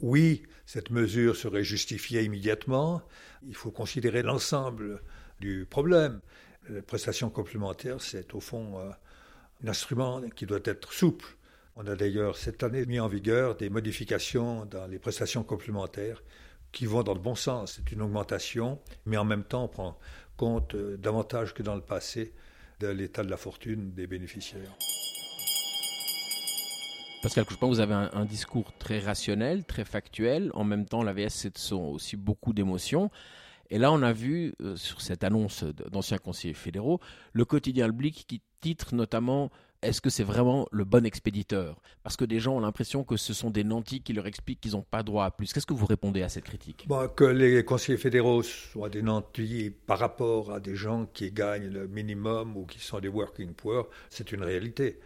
Oui, 0.00 0.42
cette 0.66 0.90
mesure 0.90 1.36
serait 1.36 1.64
justifiée 1.64 2.22
immédiatement. 2.22 3.02
Il 3.46 3.54
faut 3.54 3.70
considérer 3.70 4.22
l'ensemble 4.22 5.02
du 5.40 5.66
problème. 5.68 6.20
Les 6.68 6.82
prestations 6.82 7.30
complémentaires, 7.30 8.00
c'est 8.00 8.34
au 8.34 8.40
fond 8.40 8.78
euh, 8.78 8.90
instrument 9.66 10.20
qui 10.34 10.46
doit 10.46 10.60
être 10.64 10.92
souple. 10.92 11.36
On 11.76 11.86
a 11.86 11.96
d'ailleurs 11.96 12.36
cette 12.36 12.62
année 12.62 12.86
mis 12.86 13.00
en 13.00 13.08
vigueur 13.08 13.56
des 13.56 13.68
modifications 13.68 14.64
dans 14.66 14.86
les 14.86 14.98
prestations 14.98 15.42
complémentaires 15.42 16.22
qui 16.72 16.86
vont 16.86 17.02
dans 17.02 17.14
le 17.14 17.20
bon 17.20 17.34
sens. 17.34 17.74
C'est 17.76 17.92
une 17.92 18.02
augmentation, 18.02 18.80
mais 19.06 19.16
en 19.16 19.24
même 19.24 19.44
temps, 19.44 19.64
on 19.64 19.68
prend 19.68 19.98
compte 20.36 20.74
euh, 20.74 20.96
davantage 20.96 21.54
que 21.54 21.62
dans 21.62 21.74
le 21.74 21.80
passé 21.80 22.34
de 22.80 22.88
l'état 22.88 23.22
de 23.22 23.30
la 23.30 23.36
fortune 23.36 23.92
des 23.92 24.06
bénéficiaires. 24.06 24.76
Pascal 27.22 27.46
Couchepin, 27.46 27.68
vous 27.68 27.80
avez 27.80 27.94
un, 27.94 28.24
discours 28.26 28.76
très 28.78 28.98
rationnel, 28.98 29.64
très 29.64 29.86
factuel. 29.86 30.50
En 30.52 30.62
même 30.62 30.84
temps, 30.84 31.02
l'AVS, 31.02 31.30
c'est 31.30 31.72
aussi 31.72 32.16
beaucoup 32.16 32.52
d'émotions. 32.52 33.10
Et 33.70 33.78
là, 33.78 33.92
on 33.92 34.02
a 34.02 34.12
vu, 34.12 34.54
euh, 34.62 34.76
sur 34.76 35.00
cette 35.00 35.24
annonce 35.24 35.64
d'anciens 35.90 36.18
conseillers 36.18 36.54
fédéraux, 36.54 37.00
le 37.32 37.44
quotidien 37.44 37.86
Le 37.86 37.92
Blick 37.92 38.24
qui 38.26 38.42
titre 38.60 38.94
notamment 38.94 39.50
est-ce 39.84 40.00
que 40.00 40.08
c'est 40.08 40.24
vraiment 40.24 40.66
le 40.72 40.84
bon 40.84 41.04
expéditeur? 41.04 41.80
Parce 42.02 42.16
que 42.16 42.24
des 42.24 42.40
gens 42.40 42.56
ont 42.56 42.60
l'impression 42.60 43.04
que 43.04 43.18
ce 43.18 43.34
sont 43.34 43.50
des 43.50 43.64
nantis 43.64 44.00
qui 44.00 44.14
leur 44.14 44.26
expliquent 44.26 44.60
qu'ils 44.60 44.72
n'ont 44.72 44.82
pas 44.82 45.02
droit 45.02 45.26
à 45.26 45.30
plus. 45.30 45.52
Qu'est-ce 45.52 45.66
que 45.66 45.74
vous 45.74 45.84
répondez 45.84 46.22
à 46.22 46.30
cette 46.30 46.44
critique? 46.44 46.88
Que 47.16 47.24
les 47.24 47.64
conseillers 47.64 47.98
fédéraux 47.98 48.42
soient 48.42 48.88
des 48.88 49.02
nantis 49.02 49.70
par 49.86 49.98
rapport 49.98 50.52
à 50.52 50.60
des 50.60 50.74
gens 50.74 51.06
qui 51.12 51.30
gagnent 51.30 51.68
le 51.68 51.86
minimum 51.86 52.56
ou 52.56 52.64
qui 52.64 52.78
sont 52.78 52.98
des 52.98 53.08
working 53.08 53.52
poor, 53.52 53.88
c'est 54.08 54.32
une 54.32 54.42
réalité. 54.42 54.98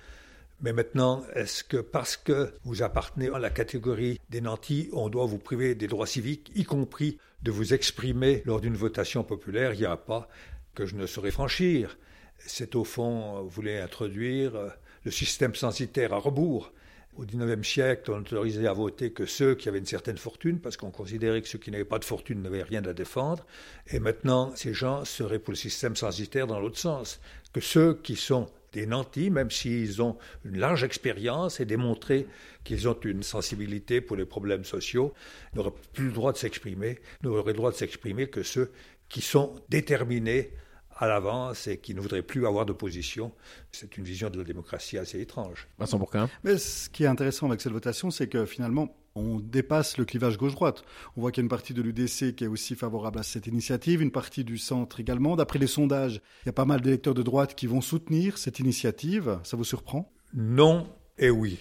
Mais 0.60 0.72
maintenant, 0.72 1.24
est-ce 1.34 1.62
que 1.62 1.76
parce 1.76 2.16
que 2.16 2.52
vous 2.64 2.82
appartenez 2.82 3.30
à 3.32 3.38
la 3.38 3.50
catégorie 3.50 4.20
des 4.28 4.40
nantis, 4.40 4.88
on 4.92 5.08
doit 5.08 5.26
vous 5.26 5.38
priver 5.38 5.74
des 5.74 5.86
droits 5.86 6.06
civiques, 6.06 6.50
y 6.54 6.64
compris 6.64 7.18
de 7.42 7.50
vous 7.50 7.74
exprimer 7.74 8.42
lors 8.44 8.60
d'une 8.60 8.76
votation 8.76 9.22
populaire? 9.22 9.74
Il 9.74 9.80
n'y 9.80 9.86
a 9.86 9.96
pas 9.96 10.28
que 10.74 10.84
je 10.84 10.96
ne 10.96 11.06
saurais 11.06 11.30
franchir 11.30 11.96
c'est 12.38 12.74
au 12.74 12.84
fond, 12.84 13.42
vous 13.42 13.48
voulez 13.48 13.78
introduire 13.78 14.54
euh, 14.56 14.68
le 15.04 15.10
système 15.10 15.54
censitaire 15.54 16.12
à 16.12 16.18
rebours. 16.18 16.72
Au 17.16 17.24
XIXe 17.24 17.66
siècle, 17.66 18.12
on 18.12 18.18
n'autorisait 18.18 18.68
à 18.68 18.72
voter 18.72 19.10
que 19.10 19.26
ceux 19.26 19.56
qui 19.56 19.68
avaient 19.68 19.80
une 19.80 19.86
certaine 19.86 20.18
fortune, 20.18 20.60
parce 20.60 20.76
qu'on 20.76 20.92
considérait 20.92 21.42
que 21.42 21.48
ceux 21.48 21.58
qui 21.58 21.72
n'avaient 21.72 21.84
pas 21.84 21.98
de 21.98 22.04
fortune 22.04 22.42
n'avaient 22.42 22.62
rien 22.62 22.84
à 22.84 22.92
défendre. 22.92 23.44
Et 23.88 23.98
maintenant, 23.98 24.52
ces 24.54 24.72
gens 24.72 25.04
seraient 25.04 25.40
pour 25.40 25.50
le 25.50 25.56
système 25.56 25.96
censitaire 25.96 26.46
dans 26.46 26.60
l'autre 26.60 26.78
sens, 26.78 27.20
que 27.52 27.60
ceux 27.60 27.94
qui 27.94 28.14
sont 28.14 28.46
des 28.72 28.86
nantis, 28.86 29.30
même 29.30 29.50
s'ils 29.50 30.02
ont 30.02 30.16
une 30.44 30.58
large 30.58 30.84
expérience 30.84 31.60
et 31.60 31.64
démontré 31.64 32.26
qu'ils 32.64 32.88
ont 32.88 32.98
une 33.04 33.22
sensibilité 33.22 34.00
pour 34.00 34.16
les 34.16 34.24
problèmes 34.24 34.64
sociaux, 34.64 35.14
n'auraient 35.54 35.72
plus 35.92 36.06
le 36.06 36.12
droit 36.12 36.32
de 36.32 36.38
s'exprimer, 36.38 36.98
n'auraient 37.22 37.52
le 37.52 37.56
droit 37.58 37.70
de 37.70 37.76
s'exprimer 37.76 38.28
que 38.28 38.42
ceux 38.42 38.70
qui 39.08 39.22
sont 39.22 39.54
déterminés 39.68 40.52
à 40.98 41.06
l'avance 41.06 41.66
et 41.66 41.78
qui 41.78 41.94
ne 41.94 42.00
voudrait 42.00 42.22
plus 42.22 42.46
avoir 42.46 42.66
d'opposition. 42.66 43.32
C'est 43.72 43.96
une 43.96 44.04
vision 44.04 44.30
de 44.30 44.38
la 44.38 44.44
démocratie 44.44 44.98
assez 44.98 45.20
étrange. 45.20 45.68
Vincent 45.78 45.98
Bourquin. 45.98 46.28
Mais 46.44 46.58
ce 46.58 46.90
qui 46.90 47.04
est 47.04 47.06
intéressant 47.06 47.46
avec 47.46 47.60
cette 47.60 47.72
votation, 47.72 48.10
c'est 48.10 48.28
que 48.28 48.44
finalement, 48.44 48.94
on 49.14 49.38
dépasse 49.38 49.96
le 49.96 50.04
clivage 50.04 50.36
gauche-droite. 50.36 50.82
On 51.16 51.20
voit 51.20 51.32
qu'il 51.32 51.42
y 51.42 51.44
a 51.44 51.46
une 51.46 51.48
partie 51.48 51.74
de 51.74 51.82
l'UDC 51.82 52.34
qui 52.34 52.44
est 52.44 52.48
aussi 52.48 52.74
favorable 52.74 53.18
à 53.18 53.22
cette 53.22 53.46
initiative, 53.46 54.02
une 54.02 54.10
partie 54.10 54.44
du 54.44 54.58
centre 54.58 55.00
également. 55.00 55.36
D'après 55.36 55.58
les 55.58 55.66
sondages, 55.66 56.20
il 56.44 56.46
y 56.46 56.50
a 56.50 56.52
pas 56.52 56.64
mal 56.64 56.80
d'électeurs 56.80 57.14
de 57.14 57.22
droite 57.22 57.54
qui 57.54 57.66
vont 57.66 57.80
soutenir 57.80 58.38
cette 58.38 58.58
initiative. 58.58 59.38
Ça 59.44 59.56
vous 59.56 59.64
surprend? 59.64 60.12
Non 60.34 60.88
et 61.16 61.30
oui. 61.30 61.58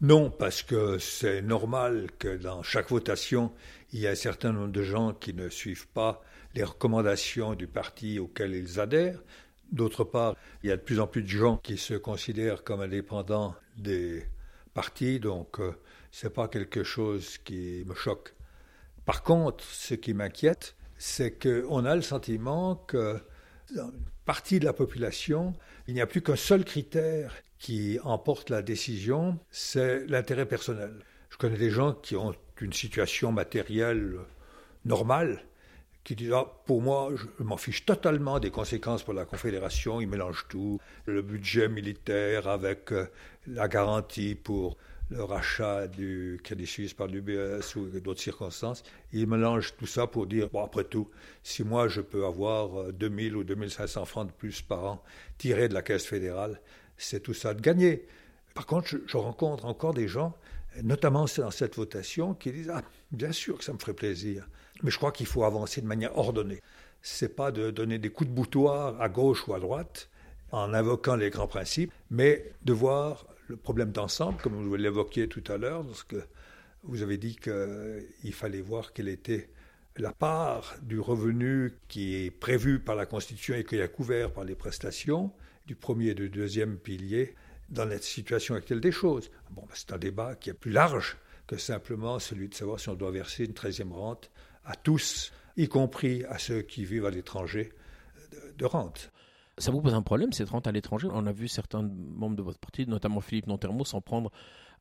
Non, 0.00 0.30
parce 0.30 0.62
que 0.62 0.98
c'est 0.98 1.42
normal 1.42 2.06
que 2.20 2.36
dans 2.36 2.62
chaque 2.62 2.90
votation, 2.90 3.52
il 3.92 3.98
y 3.98 4.06
a 4.06 4.10
un 4.10 4.16
certain 4.16 4.52
nombre 4.52 4.72
de 4.72 4.82
gens 4.82 5.12
qui 5.12 5.34
ne 5.34 5.48
suivent 5.48 5.88
pas 5.88 6.22
les 6.58 6.64
recommandations 6.64 7.54
du 7.54 7.68
parti 7.68 8.18
auquel 8.18 8.52
ils 8.52 8.80
adhèrent. 8.80 9.22
D'autre 9.70 10.02
part, 10.02 10.34
il 10.64 10.70
y 10.70 10.72
a 10.72 10.76
de 10.76 10.82
plus 10.82 10.98
en 10.98 11.06
plus 11.06 11.22
de 11.22 11.28
gens 11.28 11.56
qui 11.56 11.78
se 11.78 11.94
considèrent 11.94 12.64
comme 12.64 12.80
indépendants 12.80 13.54
des 13.76 14.24
partis, 14.74 15.20
donc 15.20 15.60
euh, 15.60 15.70
ce 16.10 16.26
n'est 16.26 16.32
pas 16.32 16.48
quelque 16.48 16.82
chose 16.82 17.38
qui 17.38 17.84
me 17.86 17.94
choque. 17.94 18.34
Par 19.04 19.22
contre, 19.22 19.62
ce 19.62 19.94
qui 19.94 20.14
m'inquiète, 20.14 20.74
c'est 20.96 21.30
qu'on 21.30 21.84
a 21.84 21.94
le 21.94 22.02
sentiment 22.02 22.74
que 22.74 23.20
dans 23.76 23.90
une 23.90 24.04
partie 24.24 24.58
de 24.58 24.64
la 24.64 24.72
population, 24.72 25.54
il 25.86 25.94
n'y 25.94 26.00
a 26.00 26.08
plus 26.08 26.22
qu'un 26.22 26.34
seul 26.34 26.64
critère 26.64 27.36
qui 27.60 28.00
emporte 28.02 28.50
la 28.50 28.62
décision, 28.62 29.38
c'est 29.52 30.04
l'intérêt 30.08 30.46
personnel. 30.46 31.04
Je 31.30 31.36
connais 31.36 31.56
des 31.56 31.70
gens 31.70 31.92
qui 31.92 32.16
ont 32.16 32.34
une 32.60 32.72
situation 32.72 33.30
matérielle 33.30 34.16
normale, 34.84 35.44
qui 36.08 36.16
disent 36.16 36.32
ah, 36.32 36.50
pour 36.64 36.80
moi, 36.80 37.10
je 37.14 37.44
m'en 37.44 37.58
fiche 37.58 37.84
totalement 37.84 38.40
des 38.40 38.50
conséquences 38.50 39.02
pour 39.02 39.12
la 39.12 39.26
Confédération, 39.26 40.00
ils 40.00 40.08
mélangent 40.08 40.46
tout, 40.48 40.80
le 41.04 41.20
budget 41.20 41.68
militaire 41.68 42.48
avec 42.48 42.92
euh, 42.92 43.08
la 43.46 43.68
garantie 43.68 44.34
pour 44.34 44.78
le 45.10 45.22
rachat 45.22 45.86
du 45.86 46.40
Crédit 46.42 46.66
Suisse 46.66 46.94
par 46.94 47.08
l'UBS 47.08 47.76
ou 47.76 48.00
d'autres 48.00 48.22
circonstances. 48.22 48.84
Ils 49.12 49.26
mélangent 49.26 49.76
tout 49.76 49.86
ça 49.86 50.06
pour 50.06 50.26
dire, 50.26 50.48
bon, 50.48 50.64
après 50.64 50.84
tout, 50.84 51.10
si 51.42 51.62
moi 51.62 51.88
je 51.88 52.00
peux 52.00 52.24
avoir 52.24 52.90
2000 52.90 53.34
euh, 53.34 53.36
ou 53.36 53.44
2500 53.44 54.06
francs 54.06 54.28
de 54.28 54.32
plus 54.32 54.62
par 54.62 54.84
an 54.84 55.04
tirés 55.36 55.68
de 55.68 55.74
la 55.74 55.82
caisse 55.82 56.06
fédérale, 56.06 56.58
c'est 56.96 57.20
tout 57.20 57.34
ça 57.34 57.52
de 57.52 57.60
gagner. 57.60 58.06
Par 58.54 58.64
contre, 58.64 58.96
je, 59.04 59.16
rencontre 59.18 59.66
encore 59.66 59.92
des 59.92 60.08
gens, 60.08 60.34
notamment 60.82 61.26
dans 61.36 61.50
cette 61.50 61.76
votation, 61.76 62.32
qui 62.32 62.50
disent, 62.50 62.70
ah, 62.72 62.80
bien 63.10 63.32
sûr 63.32 63.58
que 63.58 63.64
ça 63.64 63.74
me 63.74 63.78
ferait 63.78 63.92
plaisir. 63.92 64.48
Mais 64.82 64.90
je 64.90 64.96
crois 64.96 65.12
qu'il 65.12 65.26
faut 65.26 65.44
avancer 65.44 65.80
de 65.80 65.86
manière 65.86 66.16
ordonnée. 66.16 66.62
Ce 67.02 67.24
n'est 67.24 67.30
pas 67.30 67.50
de 67.52 67.70
donner 67.70 67.98
des 67.98 68.10
coups 68.10 68.30
de 68.30 68.34
boutoir 68.34 69.00
à 69.00 69.08
gauche 69.08 69.46
ou 69.48 69.54
à 69.54 69.60
droite 69.60 70.08
en 70.50 70.72
invoquant 70.72 71.16
les 71.16 71.30
grands 71.30 71.46
principes, 71.46 71.92
mais 72.10 72.52
de 72.62 72.72
voir 72.72 73.26
le 73.48 73.56
problème 73.56 73.92
d'ensemble, 73.92 74.40
comme 74.40 74.54
vous 74.54 74.76
l'évoquiez 74.76 75.28
tout 75.28 75.44
à 75.48 75.56
l'heure, 75.56 75.84
parce 75.84 76.04
que 76.04 76.22
vous 76.84 77.02
avez 77.02 77.18
dit 77.18 77.36
qu'il 77.36 78.32
fallait 78.32 78.60
voir 78.60 78.92
quelle 78.92 79.08
était 79.08 79.50
la 79.96 80.12
part 80.12 80.76
du 80.82 81.00
revenu 81.00 81.74
qui 81.88 82.14
est 82.14 82.30
prévu 82.30 82.78
par 82.78 82.94
la 82.94 83.04
Constitution 83.04 83.54
et 83.54 83.64
qui 83.64 83.76
est 83.76 83.92
couvert 83.92 84.32
par 84.32 84.44
les 84.44 84.54
prestations 84.54 85.32
du 85.66 85.74
premier 85.74 86.08
et 86.08 86.14
du 86.14 86.30
deuxième 86.30 86.78
pilier 86.78 87.34
dans 87.68 87.84
la 87.84 87.98
situation 87.98 88.54
actuelle 88.54 88.80
des 88.80 88.92
choses. 88.92 89.30
Bon, 89.50 89.62
ben, 89.62 89.74
c'est 89.74 89.92
un 89.92 89.98
débat 89.98 90.34
qui 90.36 90.50
est 90.50 90.54
plus 90.54 90.70
large 90.70 91.16
que 91.46 91.56
simplement 91.56 92.18
celui 92.18 92.48
de 92.48 92.54
savoir 92.54 92.78
si 92.78 92.88
on 92.88 92.94
doit 92.94 93.10
verser 93.10 93.44
une 93.44 93.52
13e 93.52 93.92
rente 93.92 94.30
à 94.68 94.76
tous, 94.76 95.32
y 95.56 95.66
compris 95.66 96.24
à 96.26 96.38
ceux 96.38 96.60
qui 96.60 96.84
vivent 96.84 97.06
à 97.06 97.10
l'étranger, 97.10 97.72
de, 98.58 98.66
rente. 98.66 99.10
Ça 99.56 99.70
vous 99.70 99.80
pose 99.80 99.94
un 99.94 100.02
problème, 100.02 100.32
cette 100.32 100.50
rente 100.50 100.66
à 100.66 100.72
l'étranger? 100.72 101.08
On 101.10 101.26
a 101.26 101.32
vu 101.32 101.48
certains 101.48 101.82
membres 101.82 102.36
de 102.36 102.42
votre 102.42 102.58
parti, 102.58 102.86
notamment 102.86 103.20
Philippe 103.20 103.46
Nontermo, 103.46 103.84
s'en 103.84 104.00
prendre 104.02 104.30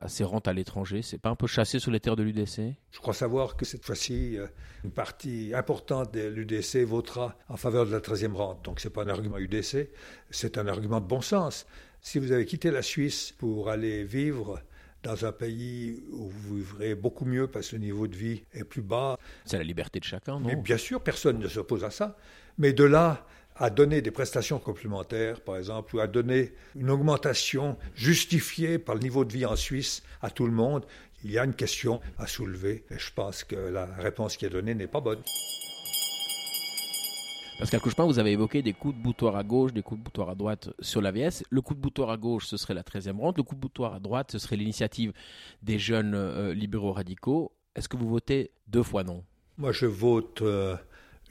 à 0.02 0.10
ces 0.10 0.26
rentes 0.26 0.48
à 0.48 0.54
l'étranger. 0.54 1.02
C'est 1.02 1.18
pas 1.18 1.30
un 1.30 1.36
peu 1.36 1.48
chassé 1.48 1.80
sur 1.80 1.90
les 1.90 2.00
terres 2.00 2.18
de 2.18 2.24
l'UDC 2.24 2.76
Je 2.92 3.00
crois 3.00 3.14
savoir 3.14 3.56
que 3.56 3.66
cette 3.66 3.86
fois-ci, 3.86 4.38
euh, 4.38 4.46
une 4.84 4.92
partie 4.92 5.54
importante 5.56 6.14
de 6.14 6.28
l'UDC 6.28 6.84
votera 6.86 7.36
en 7.48 7.58
faveur 7.58 7.86
de 7.86 7.92
la 7.92 8.00
13e 8.00 8.34
rente. 8.34 8.66
Donc 8.66 8.82
ce 8.82 8.88
n'est 8.88 8.94
pas 8.94 9.04
un 9.04 9.10
argument 9.10 9.38
UDC, 9.38 9.90
c'est 10.30 10.58
un 10.58 10.68
argument 10.68 11.00
de 11.00 11.08
bon 11.08 11.22
sens. 11.22 11.66
Si 12.02 12.20
vous 12.20 12.32
avez 12.32 12.46
quitté 12.46 12.72
la 12.72 12.82
Suisse 12.82 13.34
pour 13.38 13.70
aller 13.70 14.04
vivre 14.04 14.62
dans 15.04 15.26
un 15.26 15.32
pays 15.32 16.04
où 16.12 16.30
vous 16.30 16.56
vivrez 16.58 16.96
beaucoup 16.96 17.26
mieux 17.26 17.48
parce 17.48 17.70
que 17.70 17.76
le 17.76 17.82
niveau 17.82 18.08
de 18.08 18.16
vie 18.16 18.44
est 18.54 18.64
plus 18.64 18.82
bas. 18.82 19.18
C'est 19.46 19.58
la 19.58 19.64
liberté 19.64 20.00
de 20.00 20.06
chacun, 20.06 20.40
non? 20.40 20.48
Mais 20.48 20.56
bien 20.56 20.78
sûr, 20.78 21.02
personne 21.02 21.40
ne 21.40 21.48
s'oppose 21.48 21.84
à 21.84 21.92
ça. 21.92 22.18
Mais 22.58 22.74
de 22.74 22.84
là 22.84 23.26
à 23.60 23.70
donner 23.70 24.02
des 24.02 24.12
prestations 24.12 24.60
complémentaires, 24.60 25.42
par 25.42 25.58
exemple, 25.58 25.96
ou 25.96 26.00
à 26.00 26.08
donner 26.08 26.54
une 26.76 26.90
augmentation 26.90 27.76
justifiée 27.96 28.78
par 28.78 28.96
le 28.96 29.02
niveau 29.02 29.26
de 29.26 29.34
vie 29.34 29.46
en 29.46 29.56
Suisse 29.56 30.04
à 30.22 30.30
tout 30.30 30.46
le 30.46 30.52
monde, 30.52 30.86
il 31.24 31.32
y 31.32 31.40
a 31.40 31.44
une 31.44 31.56
question 31.56 32.00
à 32.18 32.28
soulever. 32.28 32.86
Et 32.92 33.00
je 33.00 33.12
pense 33.14 33.44
que 33.44 33.56
la 33.56 33.86
réponse 33.86 34.38
qui 34.38 34.46
est 34.46 34.50
donnée 34.50 34.76
n'est 34.76 34.88
pas 34.88 35.02
bonne. 35.02 35.22
Pascal 37.60 37.82
Couchepin, 37.82 38.06
vous 38.06 38.20
avez 38.20 38.34
évoqué 38.34 38.62
des 38.62 38.74
coups 38.74 38.96
de 38.96 39.02
boutoir 39.02 39.36
à 39.36 39.44
gauche, 39.44 39.74
des 39.74 39.82
coups 39.82 40.00
de 40.00 40.04
boutoir 40.04 40.30
à 40.30 40.36
droite 40.36 40.70
sur 40.80 41.02
l'AVS. 41.02 41.44
Le 41.50 41.62
coup 41.62 41.74
de 41.74 41.80
boutoir 41.80 42.12
à 42.12 42.18
gauche, 42.18 42.46
ce 42.46 42.56
serait 42.56 42.76
la 42.76 42.84
13e 42.84 43.18
rente. 43.20 43.38
Le 43.38 43.42
coup 43.42 43.56
de 43.56 43.60
boutoir 43.60 43.96
à 43.96 44.00
droite, 44.00 44.32
ce 44.32 44.38
serait 44.38 44.58
l'initiative 44.58 45.12
des 45.64 45.80
jeunes 45.80 46.14
euh, 46.14 46.54
libéraux 46.54 46.92
radicaux. 46.92 47.52
Est-ce 47.76 47.90
que 47.90 47.98
vous 47.98 48.08
votez 48.08 48.52
deux 48.68 48.84
fois 48.84 49.04
non? 49.04 49.24
Moi, 49.58 49.72
je 49.72 49.88
vote 49.88 50.44
euh, 50.44 50.76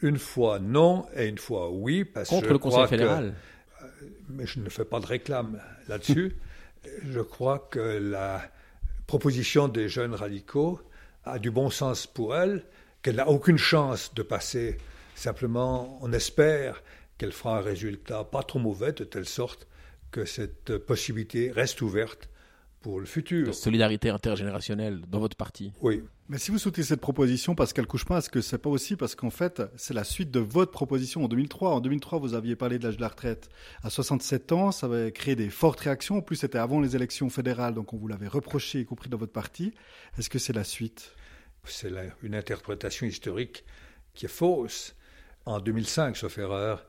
une 0.02 0.18
fois 0.18 0.59
non 0.59 1.06
et 1.14 1.26
une 1.28 1.38
fois 1.38 1.71
oui. 1.71 2.04
Parce 2.04 2.28
Contre 2.28 2.49
le 2.49 2.59
Conseil 2.59 2.88
fédéral 2.88 3.35
euh, 3.83 3.87
Mais 4.28 4.47
je 4.47 4.59
ne 4.59 4.68
fais 4.68 4.85
pas 4.85 4.99
de 4.99 5.06
réclame 5.06 5.61
là-dessus. 5.87 6.35
je 7.04 7.21
crois 7.21 7.68
que 7.71 7.78
la 7.78 8.42
proposition 9.06 9.68
des 9.68 9.88
jeunes 9.88 10.14
radicaux 10.14 10.80
a 11.25 11.38
du 11.38 11.52
bon 11.52 11.71
sens 11.71 12.09
pour 12.09 12.35
elle, 12.35 12.64
qu'elle 13.02 13.16
n'a 13.16 13.28
aucune 13.28 13.59
chance 13.59 14.12
de 14.12 14.23
passer 14.23 14.78
Simplement, 15.16 15.99
on 16.02 16.12
espère 16.12 16.82
qu'elle 17.16 17.32
fera 17.32 17.58
un 17.58 17.62
résultat 17.62 18.23
pas 18.25 18.42
trop 18.42 18.58
mauvais, 18.58 18.92
de 18.92 19.02
telle 19.02 19.25
sorte 19.25 19.66
que 20.11 20.26
cette 20.26 20.76
possibilité 20.76 21.50
reste 21.50 21.80
ouverte 21.80 22.28
pour 22.82 23.00
le 23.00 23.06
futur. 23.06 23.46
De 23.46 23.52
solidarité 23.52 24.11
intergénérationnelle 24.11 25.00
dans 25.08 25.18
votre 25.18 25.37
parti. 25.37 25.73
Oui. 25.80 26.04
Mais 26.28 26.37
si 26.37 26.50
vous 26.50 26.58
soutenez 26.58 26.85
cette 26.85 27.00
proposition, 27.00 27.54
Pascal 27.54 27.87
Couchepin, 27.87 28.18
est-ce 28.18 28.28
que 28.28 28.42
c'est 28.42 28.58
pas 28.58 28.68
aussi 28.68 28.94
parce 28.94 29.14
qu'en 29.14 29.30
fait, 29.30 29.62
c'est 29.76 29.94
la 29.94 30.04
suite 30.04 30.30
de 30.30 30.40
votre 30.40 30.70
proposition 30.70 31.25
en 31.25 31.28
2003 31.28 31.70
En 31.70 31.80
2003, 31.80 32.18
vous 32.18 32.35
aviez 32.35 32.54
parlé 32.54 32.78
de 32.78 32.85
l'âge 32.85 32.96
de 32.96 33.00
la 33.00 33.08
retraite 33.08 33.49
à 33.82 33.88
67 33.88 34.52
ans, 34.52 34.70
ça 34.70 34.87
avait 34.87 35.12
créé 35.12 35.35
des 35.35 35.49
fortes 35.49 35.80
réactions. 35.80 36.18
En 36.18 36.23
plus, 36.23 36.37
c'était 36.37 36.58
avant 36.58 36.80
les 36.80 36.94
élections 36.94 37.30
fédérales, 37.30 37.75
donc 37.75 37.94
on 37.94 37.96
vous 37.96 38.08
l'avait 38.08 38.28
reproché, 38.28 38.80
y 38.80 38.85
compris 38.85 39.08
dans 39.08 39.16
votre 39.18 39.32
parti. 39.32 39.73
Est-ce 40.18 40.28
que 40.28 40.38
c'est 40.38 40.52
la 40.52 40.64
suite? 40.64 41.12
C'est 41.64 41.90
une 42.23 42.35
interprétation 42.35 43.06
historique 43.06 43.64
qui 44.14 44.26
est 44.26 44.28
fausse. 44.28 44.95
En 45.46 45.60
2005, 45.60 46.16
sauf 46.16 46.38
erreur, 46.38 46.84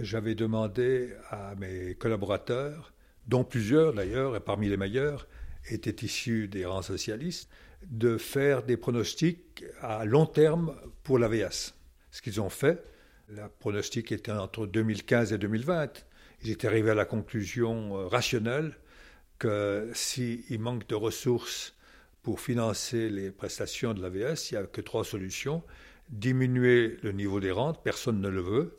j'avais 0.00 0.34
demandé 0.34 1.12
à 1.28 1.54
mes 1.56 1.94
collaborateurs, 1.94 2.94
dont 3.26 3.44
plusieurs 3.44 3.92
d'ailleurs, 3.92 4.34
et 4.34 4.40
parmi 4.40 4.70
les 4.70 4.78
meilleurs, 4.78 5.28
étaient 5.68 6.06
issus 6.06 6.48
des 6.48 6.64
rangs 6.64 6.80
socialistes, 6.80 7.50
de 7.82 8.16
faire 8.16 8.62
des 8.62 8.78
pronostics 8.78 9.64
à 9.82 10.06
long 10.06 10.24
terme 10.24 10.74
pour 11.02 11.18
l'AVS. 11.18 11.74
Ce 12.10 12.22
qu'ils 12.22 12.40
ont 12.40 12.48
fait, 12.48 12.82
le 13.28 13.42
pronostic 13.58 14.12
était 14.12 14.32
entre 14.32 14.66
2015 14.66 15.34
et 15.34 15.38
2020. 15.38 16.06
Ils 16.42 16.50
étaient 16.50 16.68
arrivés 16.68 16.90
à 16.90 16.94
la 16.94 17.04
conclusion 17.04 17.98
euh, 17.98 18.06
rationnelle 18.06 18.72
que 19.38 19.90
s'il 19.92 20.58
manque 20.58 20.86
de 20.88 20.94
ressources 20.94 21.74
pour 22.22 22.40
financer 22.40 23.10
les 23.10 23.30
prestations 23.30 23.92
de 23.92 24.00
l'AVS, 24.00 24.50
il 24.50 24.54
n'y 24.54 24.64
a 24.64 24.66
que 24.66 24.80
trois 24.80 25.04
solutions. 25.04 25.62
Diminuer 26.10 26.98
le 27.02 27.12
niveau 27.12 27.38
des 27.38 27.52
rentes, 27.52 27.82
personne 27.84 28.20
ne 28.20 28.28
le 28.28 28.40
veut. 28.40 28.78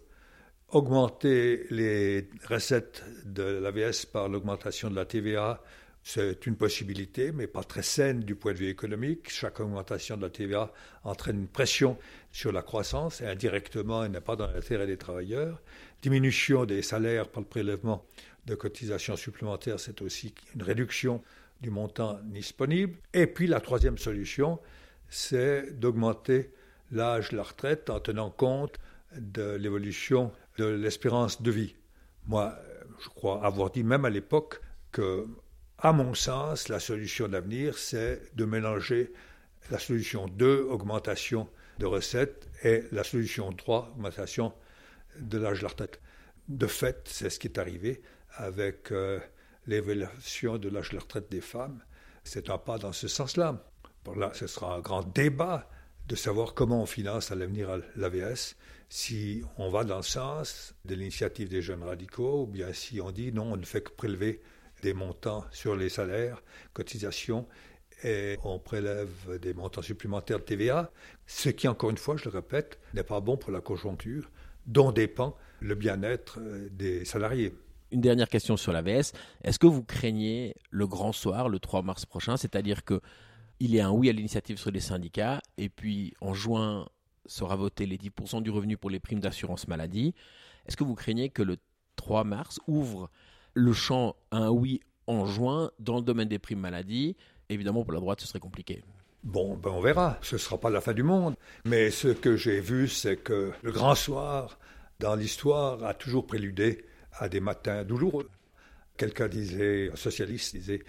Augmenter 0.67 1.65
les 1.69 2.29
recettes 2.47 3.03
de 3.25 3.43
l'AVS 3.43 4.05
par 4.05 4.27
l'augmentation 4.27 4.89
de 4.89 4.95
la 4.95 5.05
TVA, 5.05 5.61
c'est 6.03 6.45
une 6.45 6.55
possibilité, 6.55 7.31
mais 7.31 7.47
pas 7.47 7.63
très 7.63 7.83
saine 7.83 8.21
du 8.21 8.35
point 8.35 8.51
de 8.53 8.57
vue 8.57 8.69
économique. 8.69 9.29
Chaque 9.29 9.59
augmentation 9.59 10.17
de 10.17 10.23
la 10.23 10.29
TVA 10.29 10.73
entraîne 11.03 11.39
une 11.39 11.47
pression 11.47 11.97
sur 12.31 12.51
la 12.51 12.63
croissance 12.63 13.21
et 13.21 13.27
indirectement, 13.27 14.03
elle 14.03 14.11
n'est 14.11 14.19
pas 14.19 14.35
dans 14.35 14.47
l'intérêt 14.47 14.87
des 14.87 14.97
travailleurs. 14.97 15.61
Diminution 16.01 16.65
des 16.65 16.81
salaires 16.81 17.29
par 17.29 17.43
le 17.43 17.47
prélèvement 17.47 18.05
de 18.45 18.55
cotisations 18.55 19.15
supplémentaires, 19.15 19.79
c'est 19.79 20.01
aussi 20.01 20.33
une 20.55 20.63
réduction 20.63 21.21
du 21.61 21.69
montant 21.69 22.19
disponible. 22.23 22.97
Et 23.13 23.27
puis 23.27 23.47
la 23.47 23.61
troisième 23.61 23.97
solution, 23.97 24.59
c'est 25.07 25.79
d'augmenter 25.79 26.51
l'âge 26.91 27.29
de 27.29 27.37
la 27.37 27.43
retraite 27.43 27.89
en 27.89 27.99
tenant 27.99 28.29
compte 28.29 28.77
de 29.15 29.55
l'évolution 29.55 30.31
de 30.57 30.65
l'espérance 30.65 31.41
de 31.41 31.51
vie. 31.51 31.75
Moi, 32.27 32.55
je 32.99 33.09
crois 33.09 33.43
avoir 33.43 33.71
dit 33.71 33.83
même 33.83 34.05
à 34.05 34.09
l'époque 34.09 34.61
que 34.91 35.25
à 35.79 35.93
mon 35.93 36.13
sens, 36.13 36.69
la 36.69 36.79
solution 36.79 37.27
d'avenir, 37.27 37.77
c'est 37.77 38.35
de 38.35 38.45
mélanger 38.45 39.11
la 39.71 39.79
solution 39.79 40.27
2, 40.27 40.67
augmentation 40.69 41.49
de 41.79 41.87
recettes, 41.87 42.47
et 42.63 42.83
la 42.91 43.03
solution 43.03 43.51
3, 43.51 43.93
augmentation 43.95 44.53
de 45.19 45.39
l'âge 45.39 45.59
de 45.59 45.63
la 45.63 45.69
retraite. 45.69 45.99
De 46.47 46.67
fait, 46.67 47.01
c'est 47.05 47.31
ce 47.31 47.39
qui 47.39 47.47
est 47.47 47.57
arrivé 47.57 48.03
avec 48.35 48.91
euh, 48.91 49.19
l'évaluation 49.65 50.59
de 50.59 50.69
l'âge 50.69 50.89
de 50.89 50.95
la 50.95 51.01
retraite 51.01 51.31
des 51.31 51.41
femmes. 51.41 51.83
C'est 52.23 52.51
un 52.51 52.59
pas 52.59 52.77
dans 52.77 52.93
ce 52.93 53.07
sens-là. 53.07 53.65
Là, 54.15 54.31
ce 54.35 54.45
sera 54.45 54.75
un 54.75 54.79
grand 54.81 55.03
débat 55.03 55.67
de 56.07 56.15
savoir 56.15 56.53
comment 56.53 56.81
on 56.81 56.85
finance 56.85 57.31
à 57.31 57.35
l'avenir 57.35 57.69
l'AVS, 57.95 58.55
si 58.89 59.43
on 59.57 59.69
va 59.69 59.83
dans 59.83 59.97
le 59.97 60.03
sens 60.03 60.75
de 60.85 60.95
l'initiative 60.95 61.47
des 61.47 61.61
jeunes 61.61 61.83
radicaux, 61.83 62.43
ou 62.43 62.47
bien 62.47 62.73
si 62.73 62.99
on 62.99 63.11
dit 63.11 63.31
non, 63.31 63.53
on 63.53 63.57
ne 63.57 63.65
fait 63.65 63.81
que 63.81 63.91
prélever 63.91 64.41
des 64.81 64.93
montants 64.93 65.45
sur 65.51 65.75
les 65.75 65.89
salaires, 65.89 66.41
cotisations, 66.73 67.47
et 68.03 68.37
on 68.43 68.59
prélève 68.59 69.39
des 69.39 69.53
montants 69.53 69.81
supplémentaires 69.81 70.39
de 70.39 70.43
TVA, 70.43 70.91
ce 71.27 71.49
qui, 71.49 71.67
encore 71.67 71.91
une 71.91 71.97
fois, 71.97 72.17
je 72.17 72.25
le 72.25 72.31
répète, 72.31 72.79
n'est 72.93 73.03
pas 73.03 73.19
bon 73.19 73.37
pour 73.37 73.51
la 73.51 73.61
conjoncture, 73.61 74.29
dont 74.65 74.91
dépend 74.91 75.37
le 75.59 75.75
bien-être 75.75 76.39
euh, 76.39 76.67
des 76.71 77.05
salariés. 77.05 77.53
Une 77.91 78.01
dernière 78.01 78.29
question 78.29 78.57
sur 78.57 78.71
l'AVS. 78.71 79.13
Est-ce 79.43 79.59
que 79.59 79.67
vous 79.67 79.83
craignez 79.83 80.55
le 80.69 80.87
grand 80.87 81.11
soir, 81.11 81.49
le 81.49 81.59
3 81.59 81.81
mars 81.81 82.05
prochain, 82.05 82.37
c'est-à-dire 82.37 82.83
que 82.83 83.01
il 83.61 83.75
y 83.75 83.79
a 83.79 83.87
un 83.87 83.91
oui 83.91 84.09
à 84.09 84.11
l'initiative 84.11 84.57
sur 84.57 84.71
les 84.71 84.79
syndicats, 84.79 85.39
et 85.59 85.69
puis 85.69 86.15
en 86.19 86.33
juin 86.33 86.89
sera 87.27 87.55
voté 87.55 87.85
les 87.85 87.97
10% 87.97 88.41
du 88.41 88.49
revenu 88.49 88.75
pour 88.75 88.89
les 88.89 88.99
primes 88.99 89.19
d'assurance 89.19 89.67
maladie. 89.67 90.15
Est-ce 90.65 90.75
que 90.75 90.83
vous 90.83 90.95
craignez 90.95 91.29
que 91.29 91.43
le 91.43 91.57
3 91.95 92.23
mars 92.23 92.59
ouvre 92.65 93.11
le 93.53 93.71
champ 93.71 94.15
un 94.31 94.49
oui 94.49 94.81
en 95.05 95.27
juin 95.27 95.69
dans 95.77 95.97
le 95.97 96.01
domaine 96.01 96.27
des 96.27 96.39
primes 96.39 96.59
maladie? 96.59 97.15
Évidemment, 97.49 97.83
pour 97.83 97.93
la 97.93 97.99
droite, 97.99 98.19
ce 98.19 98.27
serait 98.27 98.39
compliqué. 98.39 98.83
Bon, 99.23 99.55
ben 99.55 99.69
on 99.69 99.79
verra. 99.79 100.17
Ce 100.23 100.35
ne 100.35 100.39
sera 100.39 100.59
pas 100.59 100.71
la 100.71 100.81
fin 100.81 100.93
du 100.93 101.03
monde. 101.03 101.35
Mais 101.63 101.91
ce 101.91 102.07
que 102.07 102.37
j'ai 102.37 102.61
vu, 102.61 102.87
c'est 102.87 103.17
que 103.17 103.51
le 103.61 103.71
grand 103.71 103.93
soir, 103.93 104.57
dans 104.97 105.13
l'histoire, 105.13 105.83
a 105.83 105.93
toujours 105.93 106.25
préludé 106.25 106.83
à 107.13 107.29
des 107.29 107.39
matins 107.39 107.83
douloureux. 107.83 108.27
Quelqu'un 108.97 109.27
disait, 109.27 109.91
un 109.93 109.95
socialiste 109.95 110.55
disait, 110.55 110.81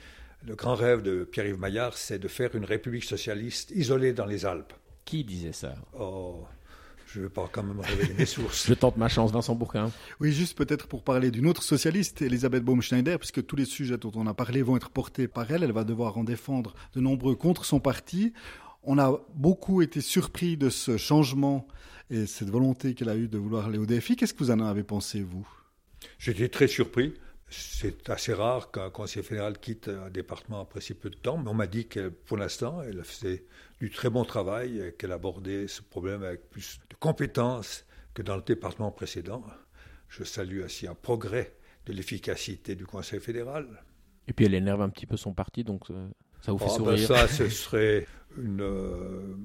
le 0.46 0.54
grand 0.54 0.74
rêve 0.74 1.02
de 1.02 1.24
Pierre-Yves 1.24 1.58
Maillard, 1.58 1.96
c'est 1.96 2.18
de 2.18 2.28
faire 2.28 2.54
une 2.54 2.64
république 2.64 3.04
socialiste 3.04 3.70
isolée 3.74 4.12
dans 4.12 4.26
les 4.26 4.44
Alpes. 4.44 4.72
Qui 5.04 5.24
disait 5.24 5.52
ça? 5.52 5.74
Oh, 5.98 6.44
je 7.06 7.18
ne 7.18 7.24
vais 7.24 7.30
pas 7.30 7.48
quand 7.50 7.62
même 7.62 7.80
révéler 7.80 8.14
mes 8.14 8.26
sources. 8.26 8.66
Je 8.68 8.74
tente 8.74 8.96
ma 8.96 9.08
chance, 9.08 9.32
Vincent 9.32 9.54
Bourquin. 9.54 9.90
Oui, 10.20 10.32
juste 10.32 10.56
peut-être 10.56 10.86
pour 10.86 11.02
parler 11.02 11.30
d'une 11.30 11.46
autre 11.46 11.62
socialiste, 11.62 12.22
Elisabeth 12.22 12.64
Baumschneider, 12.64 13.18
puisque 13.18 13.44
tous 13.44 13.56
les 13.56 13.64
sujets 13.64 13.98
dont 13.98 14.12
on 14.14 14.26
a 14.26 14.34
parlé 14.34 14.62
vont 14.62 14.76
être 14.76 14.90
portés 14.90 15.28
par 15.28 15.50
elle. 15.50 15.62
Elle 15.62 15.72
va 15.72 15.84
devoir 15.84 16.16
en 16.18 16.24
défendre 16.24 16.74
de 16.94 17.00
nombreux 17.00 17.34
contre 17.34 17.64
son 17.64 17.80
parti. 17.80 18.32
On 18.82 18.98
a 18.98 19.20
beaucoup 19.34 19.82
été 19.82 20.00
surpris 20.00 20.56
de 20.56 20.70
ce 20.70 20.96
changement 20.96 21.68
et 22.10 22.26
cette 22.26 22.50
volonté 22.50 22.94
qu'elle 22.94 23.08
a 23.08 23.16
eue 23.16 23.28
de 23.28 23.38
vouloir 23.38 23.66
aller 23.66 23.78
au 23.78 23.86
défi. 23.86 24.16
Qu'est-ce 24.16 24.34
que 24.34 24.42
vous 24.42 24.50
en 24.50 24.60
avez 24.60 24.82
pensé, 24.82 25.22
vous? 25.22 25.46
J'étais 26.18 26.48
très 26.48 26.66
surpris. 26.66 27.14
C'est 27.52 28.08
assez 28.08 28.32
rare 28.32 28.70
qu'un 28.70 28.88
conseiller 28.88 29.22
fédéral 29.22 29.58
quitte 29.58 29.88
un 29.88 30.08
département 30.08 30.60
après 30.60 30.80
si 30.80 30.94
peu 30.94 31.10
de 31.10 31.16
temps, 31.16 31.36
mais 31.36 31.50
on 31.50 31.54
m'a 31.54 31.66
dit 31.66 31.86
que 31.86 32.08
pour 32.08 32.38
l'instant, 32.38 32.82
elle 32.82 33.04
faisait 33.04 33.44
du 33.78 33.90
très 33.90 34.08
bon 34.08 34.24
travail 34.24 34.80
et 34.80 34.92
qu'elle 34.92 35.12
abordait 35.12 35.68
ce 35.68 35.82
problème 35.82 36.22
avec 36.22 36.48
plus 36.48 36.80
de 36.88 36.96
compétences 36.96 37.84
que 38.14 38.22
dans 38.22 38.36
le 38.36 38.42
département 38.42 38.90
précédent. 38.90 39.44
Je 40.08 40.24
salue 40.24 40.62
ainsi 40.62 40.86
un 40.86 40.94
progrès 40.94 41.54
de 41.86 41.92
l'efficacité 41.92 42.74
du 42.74 42.86
Conseil 42.86 43.20
fédéral. 43.20 43.66
Et 44.28 44.32
puis 44.32 44.46
elle 44.46 44.54
énerve 44.54 44.80
un 44.80 44.88
petit 44.88 45.06
peu 45.06 45.16
son 45.16 45.34
parti, 45.34 45.64
donc 45.64 45.90
euh, 45.90 46.08
ça 46.40 46.52
vous 46.52 46.58
fait 46.58 46.66
oh, 46.68 46.84
ben 46.84 46.96
sourire. 46.96 47.08
ça, 47.08 47.28
ce 47.28 47.48
serait 47.50 48.06
une 48.38 48.62
euh, 48.62 49.36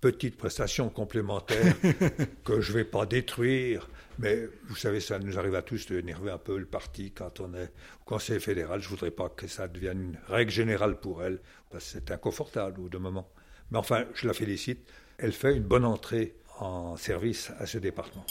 petite 0.00 0.36
prestation 0.36 0.88
complémentaire 0.88 1.74
que 2.44 2.60
je 2.60 2.72
ne 2.72 2.78
vais 2.78 2.84
pas 2.84 3.06
détruire. 3.06 3.88
Mais 4.18 4.48
vous 4.68 4.76
savez, 4.76 5.00
ça 5.00 5.18
nous 5.18 5.38
arrive 5.38 5.54
à 5.54 5.62
tous 5.62 5.86
de 5.86 5.98
énerver 5.98 6.30
un 6.30 6.38
peu 6.38 6.58
le 6.58 6.66
parti 6.66 7.12
quand 7.12 7.40
on 7.40 7.54
est 7.54 7.72
au 8.00 8.04
Conseil 8.04 8.40
fédéral. 8.40 8.80
Je 8.80 8.86
ne 8.86 8.90
voudrais 8.90 9.10
pas 9.10 9.28
que 9.28 9.46
ça 9.46 9.68
devienne 9.68 10.02
une 10.02 10.18
règle 10.28 10.50
générale 10.50 10.98
pour 10.98 11.22
elle, 11.22 11.40
parce 11.70 11.84
que 11.84 11.90
c'est 11.92 12.10
inconfortable 12.10 12.80
au 12.80 12.88
de 12.88 12.98
moment. 12.98 13.28
Mais 13.70 13.78
enfin, 13.78 14.04
je 14.14 14.26
la 14.26 14.34
félicite. 14.34 14.88
Elle 15.18 15.32
fait 15.32 15.56
une 15.56 15.62
bonne 15.62 15.84
entrée 15.84 16.34
en 16.58 16.96
service 16.96 17.52
à 17.58 17.66
ce 17.66 17.78
département. 17.78 18.24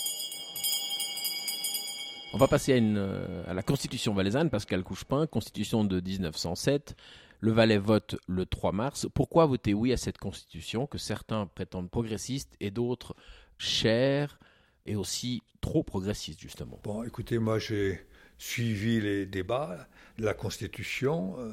On 2.33 2.37
va 2.37 2.47
passer 2.47 2.73
à, 2.73 2.77
une, 2.77 2.97
euh, 2.97 3.43
à 3.47 3.53
la 3.53 3.63
Constitution 3.63 4.13
valaisanne, 4.13 4.49
Pascal 4.49 4.83
Couchepin, 4.83 5.27
Constitution 5.27 5.85
de 5.85 6.01
1907. 6.01 6.95
Le 7.39 7.51
Valais 7.51 7.77
vote 7.77 8.15
le 8.27 8.45
3 8.45 8.71
mars. 8.71 9.07
Pourquoi 9.13 9.45
voter 9.45 9.73
oui 9.73 9.93
à 9.93 9.97
cette 9.97 10.17
Constitution 10.17 10.87
que 10.87 10.97
certains 10.97 11.45
prétendent 11.45 11.89
progressiste 11.89 12.55
et 12.59 12.71
d'autres 12.71 13.15
chère 13.57 14.39
et 14.85 14.95
aussi 14.95 15.41
trop 15.61 15.83
progressiste, 15.83 16.39
justement? 16.39 16.79
Bon, 16.83 17.03
écoutez, 17.03 17.37
moi 17.39 17.59
j'ai 17.59 18.05
suivi 18.37 19.01
les 19.01 19.25
débats 19.25 19.87
de 20.17 20.25
la 20.25 20.33
Constitution. 20.33 21.35
Euh, 21.39 21.51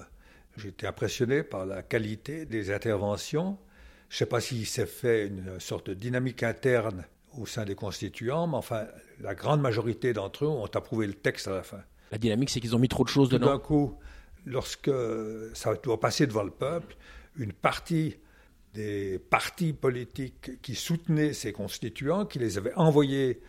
j'ai 0.56 0.68
été 0.68 0.86
impressionné 0.86 1.42
par 1.42 1.66
la 1.66 1.82
qualité 1.82 2.46
des 2.46 2.70
interventions. 2.72 3.58
Je 4.08 4.16
ne 4.16 4.18
sais 4.18 4.26
pas 4.26 4.40
s'il 4.40 4.66
s'est 4.66 4.86
fait 4.86 5.26
une 5.26 5.58
sorte 5.58 5.90
de 5.90 5.94
dynamique 5.94 6.42
interne 6.42 7.04
au 7.36 7.46
sein 7.46 7.64
des 7.64 7.74
constituants, 7.74 8.46
mais 8.46 8.56
enfin, 8.56 8.86
la 9.20 9.34
grande 9.34 9.60
majorité 9.60 10.12
d'entre 10.12 10.44
eux 10.44 10.48
ont 10.48 10.66
approuvé 10.66 11.06
le 11.06 11.14
texte 11.14 11.48
à 11.48 11.52
la 11.52 11.62
fin. 11.62 11.80
La 12.12 12.18
dynamique, 12.18 12.50
c'est 12.50 12.60
qu'ils 12.60 12.76
ont 12.76 12.78
mis 12.78 12.88
trop 12.88 13.02
de 13.02 13.08
choses 13.08 13.28
Tout 13.28 13.38
dedans. 13.38 13.52
d'un 13.54 13.58
coup, 13.58 13.96
lorsque 14.44 14.90
ça 15.54 15.74
doit 15.74 16.00
passer 16.00 16.26
devant 16.26 16.42
le 16.42 16.50
peuple, 16.50 16.96
une 17.36 17.52
partie 17.52 18.16
des 18.74 19.18
partis 19.18 19.72
politiques 19.72 20.60
qui 20.60 20.74
soutenaient 20.74 21.32
ces 21.32 21.52
constituants, 21.52 22.26
qui 22.26 22.38
les 22.38 22.58
avaient 22.58 22.74
envoyés 22.74 23.40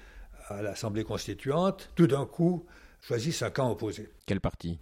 à 0.47 0.61
l'Assemblée 0.61 1.03
constituante, 1.03 1.91
tout 1.95 2.07
d'un 2.07 2.25
coup 2.25 2.65
choisissent 3.01 3.41
un 3.41 3.49
camp 3.49 3.71
opposé. 3.71 4.09
Quel 4.25 4.39
parti? 4.39 4.79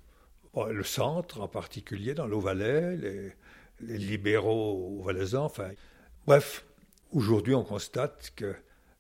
Bon, 0.54 0.66
le 0.66 0.84
centre 0.84 1.42
en 1.42 1.48
particulier, 1.48 2.14
dans 2.14 2.28
l'Eau-Valais, 2.28 2.98
les, 2.98 3.34
les 3.82 3.98
libéraux 3.98 5.02
valaisans, 5.04 5.46
enfin. 5.46 5.72
Bref, 6.26 6.66
aujourd'hui, 7.12 7.54
on 7.54 7.64
constate 7.64 8.32
que 8.36 8.54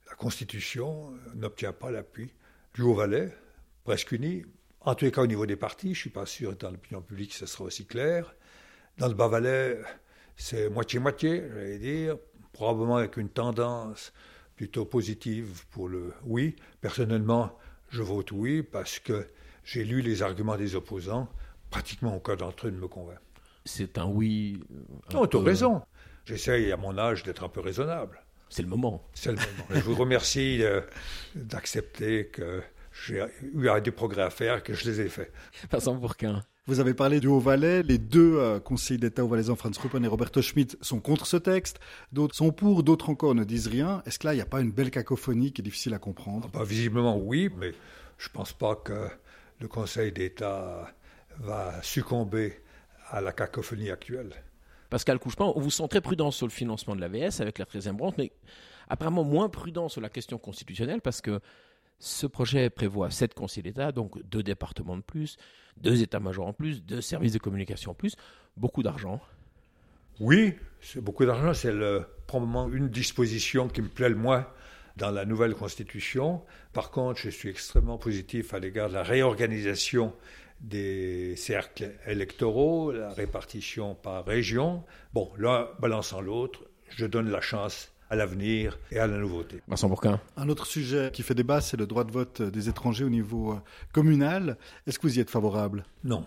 la 0.10 0.15
Constitution 0.15 1.13
n'obtient 1.36 1.73
pas 1.73 1.91
l'appui 1.91 2.34
du 2.73 2.82
Haut-Valais, 2.82 3.32
presque 3.84 4.12
unie. 4.12 4.43
En 4.86 4.96
tous 4.96 5.06
les 5.06 5.12
cas, 5.12 5.22
au 5.22 5.28
niveau 5.28 5.46
des 5.46 5.56
partis, 5.56 5.88
je 5.88 5.91
ne 5.91 5.96
suis 5.96 6.10
pas 6.10 6.26
sûr 6.26 6.56
dans 6.58 6.69
l'opinion 6.69 7.02
publique, 7.02 7.34
ce 7.34 7.46
sera 7.46 7.63
aussi 7.63 7.86
clair. 7.86 8.36
Dans 8.98 9.08
le 9.08 9.13
Bas-Valais, 9.13 9.80
c'est 10.36 10.69
moitié-moitié, 10.69 11.43
j'allais 11.54 11.80
dire, 11.80 12.17
probablement 12.52 12.98
avec 12.98 13.15
une 13.15 13.30
tendance 13.30 14.12
plutôt 14.56 14.86
positive 14.86 15.65
pour 15.72 15.88
le 15.88 16.13
oui. 16.26 16.58
Personnellement, 16.82 17.58
je 17.89 18.02
vote 18.02 18.32
oui 18.32 18.62
parce 18.62 19.00
que 19.00 19.26
j'ai 19.63 19.86
lu 19.86 20.02
les 20.02 20.22
arguments 20.22 20.58
des 20.58 20.76
opposants. 20.76 21.30
Pratiquement 21.69 22.15
aucun 22.15 22.36
d'entre 22.36 22.67
eux 22.67 22.72
ne 22.72 22.78
me 22.78 22.88
convainc. 22.88 23.17
C'est 23.65 23.98
un 23.98 24.06
oui. 24.06 24.60
Un 25.10 25.15
non, 25.15 25.28
tu 25.28 25.38
as 25.38 25.41
raison. 25.41 25.82
J'essaye 26.26 26.72
à 26.72 26.78
mon 26.78 26.98
âge 26.98 27.24
d'être 27.24 27.43
un 27.43 27.50
peu 27.50 27.62
raisonnable. 27.62 28.22
C'est 28.50 28.62
le 28.62 28.67
moment. 28.67 29.02
C'est 29.13 29.32
le 29.32 29.38
moment. 29.38 29.67
je 29.72 29.80
vous 29.80 29.96
remercie 29.96 30.62
d'accepter 31.36 32.28
que 32.28 32.62
j'ai 32.93 33.25
eu 33.41 33.82
des 33.82 33.91
progrès 33.91 34.21
à 34.21 34.29
faire, 34.29 34.63
que 34.63 34.73
je 34.73 34.89
les 34.89 35.01
ai 35.01 35.10
faits. 35.10 35.32
Passons 35.69 35.99
pour 35.99 36.15
qu'un. 36.15 36.43
Vous 36.65 36.79
avez 36.79 36.93
parlé 36.93 37.19
du 37.19 37.27
Haut-Valais. 37.27 37.84
Les 37.84 37.97
deux 37.97 38.38
euh, 38.38 38.60
conseillers 38.60 38.99
d'État 38.99 39.25
haut-valaisans, 39.25 39.58
Franz 39.58 39.77
Ruppen 39.82 40.06
et 40.06 40.08
Roberto 40.08 40.41
Schmidt, 40.41 40.77
sont 40.79 41.01
contre 41.01 41.25
ce 41.25 41.36
texte. 41.36 41.79
D'autres 42.13 42.36
sont 42.36 42.51
pour, 42.51 42.84
d'autres 42.84 43.10
encore 43.10 43.36
ne 43.36 43.43
disent 43.43 43.67
rien. 43.67 44.01
Est-ce 44.06 44.19
que 44.19 44.27
là, 44.27 44.34
il 44.34 44.38
n'y 44.38 44.41
a 44.41 44.45
pas 44.45 44.62
une 44.62 44.71
belle 44.71 44.91
cacophonie 44.91 45.51
qui 45.51 45.62
est 45.62 45.63
difficile 45.63 45.93
à 45.93 45.99
comprendre? 45.99 46.49
Ah 46.53 46.60
bah, 46.60 46.63
Visiblement, 46.63 47.17
oui, 47.17 47.49
mais 47.58 47.73
je 48.17 48.29
ne 48.29 48.34
pense 48.34 48.53
pas 48.53 48.75
que 48.75 49.10
le 49.60 49.67
Conseil 49.67 50.13
d'État 50.13 50.93
va 51.39 51.82
succomber 51.82 52.62
à 53.10 53.19
la 53.19 53.34
cacophonie 53.34 53.89
actuelle. 53.89 54.32
Pascal 54.89 55.19
Couchepin, 55.19 55.51
on 55.56 55.60
vous 55.60 55.71
sent 55.71 55.88
très 55.89 56.01
prudent 56.01 56.32
sur 56.32 56.47
le 56.47 56.51
financement 56.51 56.95
de 56.95 57.01
l'AVS 57.01 57.41
avec 57.41 57.58
la 57.60 57.65
13e 57.65 57.93
branche, 57.93 58.13
mais 58.17 58.32
apparemment 58.88 59.23
moins 59.23 59.49
prudent 59.49 59.89
sur 59.89 59.99
la 60.01 60.10
question 60.10 60.38
constitutionnelle 60.38 61.01
parce 61.01 61.19
que 61.19 61.41
ce 61.99 62.27
projet 62.27 62.69
prévoit 62.69 63.12
sept 63.12 63.34
conseils 63.34 63.63
d'État, 63.63 63.91
donc 63.91 64.21
deux 64.27 64.43
départements 64.43 64.97
de 64.97 65.01
plus, 65.01 65.38
deux 65.77 66.01
états-majors 66.01 66.47
en 66.47 66.53
plus, 66.53 66.84
deux 66.84 67.01
services 67.01 67.34
de 67.34 67.39
communication 67.39 67.91
en 67.91 67.95
plus, 67.95 68.15
beaucoup 68.58 68.84
d'argent. 68.84 69.21
Oui, 70.19 70.53
c'est 70.82 71.01
beaucoup 71.01 71.25
d'argent. 71.25 71.53
C'est 71.53 71.73
probablement 72.27 72.69
une 72.69 72.89
disposition 72.89 73.67
qui 73.67 73.82
me 73.82 73.88
plaît 73.88 74.10
le 74.10 74.15
moins 74.15 74.47
dans 74.97 75.12
la 75.12 75.25
nouvelle 75.25 75.56
constitution. 75.56 76.43
Par 76.71 76.91
contre, 76.91 77.19
je 77.19 77.29
suis 77.29 77.49
extrêmement 77.49 77.97
positif 77.97 78.53
à 78.53 78.60
l'égard 78.60 78.89
de 78.89 78.93
la 78.93 79.03
réorganisation 79.03 80.13
des 80.62 81.36
cercles 81.36 81.91
électoraux, 82.06 82.91
la 82.91 83.12
répartition 83.12 83.95
par 83.95 84.25
région. 84.25 84.84
Bon, 85.13 85.32
l'un 85.38 85.67
balançant 85.79 86.21
l'autre, 86.21 86.63
je 86.89 87.06
donne 87.06 87.29
la 87.29 87.41
chance 87.41 87.92
à 88.13 88.15
l'avenir 88.15 88.78
et 88.91 88.99
à 88.99 89.08
la 89.08 89.17
nouveauté. 89.17 89.62
Vincent 89.67 89.89
Bourquin. 89.89 90.19
Un 90.38 90.47
autre 90.47 90.67
sujet 90.67 91.10
qui 91.12 91.23
fait 91.23 91.34
débat, 91.34 91.62
c'est 91.62 91.78
le 91.78 91.88
droit 91.88 92.04
de 92.04 92.12
vote 92.12 92.43
des 92.43 92.69
étrangers 92.69 93.04
au 93.04 93.10
niveau 93.10 93.54
euh, 93.54 93.56
communal. 93.91 94.58
Est-ce 94.86 94.99
que 94.99 95.08
vous 95.08 95.17
y 95.17 95.19
êtes 95.19 95.32
favorable? 95.32 95.84
Non. 96.04 96.23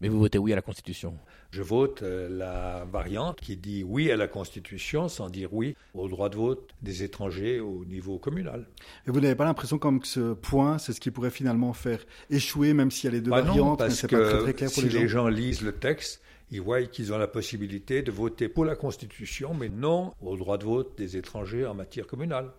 Mais 0.00 0.08
vous 0.08 0.18
votez 0.18 0.38
oui 0.38 0.52
à 0.52 0.56
la 0.56 0.62
Constitution 0.62 1.14
Je 1.52 1.62
vote 1.62 2.02
euh, 2.02 2.28
la 2.28 2.84
variante 2.92 3.40
qui 3.40 3.56
dit 3.56 3.84
oui 3.84 4.10
à 4.10 4.16
la 4.16 4.26
Constitution 4.26 5.08
sans 5.08 5.30
dire 5.30 5.54
oui 5.54 5.76
au 5.94 6.08
droit 6.08 6.28
de 6.28 6.34
vote 6.34 6.70
des 6.82 7.04
étrangers 7.04 7.60
au 7.60 7.84
niveau 7.84 8.18
communal. 8.18 8.66
Et 9.06 9.12
vous 9.12 9.20
n'avez 9.20 9.36
pas 9.36 9.44
l'impression 9.44 9.78
comme 9.78 10.00
que 10.00 10.08
ce 10.08 10.32
point, 10.34 10.78
c'est 10.78 10.92
ce 10.92 11.00
qui 11.00 11.12
pourrait 11.12 11.30
finalement 11.30 11.72
faire 11.74 12.00
échouer, 12.28 12.74
même 12.74 12.90
s'il 12.90 13.04
y 13.04 13.12
a 13.12 13.12
les 13.12 13.20
deux 13.20 13.30
bah 13.30 13.42
variantes, 13.42 13.56
non, 13.68 13.76
parce 13.76 14.02
mais 14.02 14.08
que 14.08 14.16
pas 14.16 14.30
très, 14.30 14.42
très 14.42 14.54
clair 14.54 14.70
pour 14.72 14.82
si 14.82 14.88
les 14.88 14.90
gens? 14.90 15.00
les 15.00 15.08
gens 15.08 15.28
lisent 15.28 15.62
le 15.62 15.72
texte, 15.72 16.20
ils 16.50 16.60
voient 16.60 16.82
qu'ils 16.82 17.12
ont 17.12 17.18
la 17.18 17.28
possibilité 17.28 18.02
de 18.02 18.12
voter 18.12 18.48
pour 18.48 18.64
la 18.64 18.76
Constitution, 18.76 19.54
mais 19.54 19.68
non 19.68 20.14
au 20.20 20.36
droit 20.36 20.58
de 20.58 20.64
vote 20.64 20.96
des 20.96 21.16
étrangers 21.16 21.66
en 21.66 21.74
matière 21.74 22.06
communale. 22.06 22.50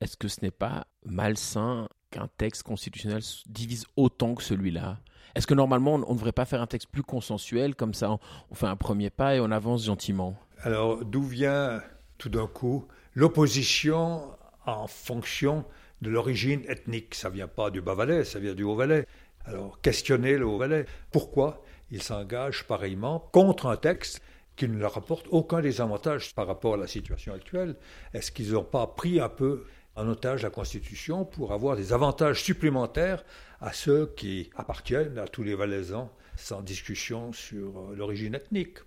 Est-ce 0.00 0.16
que 0.16 0.28
ce 0.28 0.40
n'est 0.42 0.50
pas 0.50 0.86
malsain 1.04 1.88
qu'un 2.10 2.28
texte 2.38 2.62
constitutionnel 2.62 3.22
divise 3.48 3.86
autant 3.96 4.34
que 4.34 4.42
celui-là? 4.42 4.98
Est-ce 5.34 5.46
que 5.46 5.54
normalement 5.54 5.94
on 5.94 5.98
ne 5.98 6.14
devrait 6.14 6.32
pas 6.32 6.46
faire 6.46 6.62
un 6.62 6.66
texte 6.66 6.88
plus 6.90 7.02
consensuel, 7.02 7.74
comme 7.74 7.94
ça 7.94 8.18
on 8.50 8.54
fait 8.54 8.66
un 8.66 8.76
premier 8.76 9.10
pas 9.10 9.36
et 9.36 9.40
on 9.40 9.50
avance 9.50 9.84
gentiment? 9.84 10.36
Alors 10.62 11.04
d'où 11.04 11.22
vient 11.22 11.82
tout 12.16 12.28
d'un 12.28 12.46
coup 12.46 12.86
l'opposition 13.14 14.22
en 14.66 14.86
fonction 14.86 15.64
de 16.00 16.10
l'origine 16.10 16.62
ethnique? 16.68 17.14
Ça 17.14 17.28
vient 17.28 17.48
pas 17.48 17.70
du 17.70 17.80
Bas-Valais, 17.80 18.24
ça 18.24 18.38
vient 18.38 18.54
du 18.54 18.62
Haut-Valais. 18.62 19.06
Alors 19.44 19.80
questionner 19.80 20.36
le 20.38 20.46
Haut-Valais. 20.46 20.86
Pourquoi? 21.10 21.62
Ils 21.90 22.02
s'engagent 22.02 22.64
pareillement 22.64 23.28
contre 23.32 23.66
un 23.66 23.76
texte 23.76 24.20
qui 24.56 24.68
ne 24.68 24.78
leur 24.78 24.96
apporte 24.96 25.26
aucun 25.30 25.60
des 25.60 25.80
avantages 25.80 26.34
par 26.34 26.46
rapport 26.46 26.74
à 26.74 26.76
la 26.76 26.86
situation 26.86 27.32
actuelle. 27.32 27.76
Est-ce 28.12 28.32
qu'ils 28.32 28.52
n'ont 28.52 28.64
pas 28.64 28.86
pris 28.86 29.20
un 29.20 29.28
peu 29.28 29.64
en 29.94 30.08
otage 30.08 30.42
la 30.42 30.50
Constitution 30.50 31.24
pour 31.24 31.52
avoir 31.52 31.76
des 31.76 31.92
avantages 31.92 32.42
supplémentaires 32.42 33.24
à 33.60 33.72
ceux 33.72 34.12
qui 34.16 34.50
appartiennent 34.56 35.18
à 35.18 35.26
tous 35.28 35.42
les 35.42 35.54
Valaisans 35.54 36.10
sans 36.36 36.62
discussion 36.62 37.32
sur 37.32 37.78
euh, 37.78 37.94
l'origine 37.96 38.34
ethnique? 38.34 38.78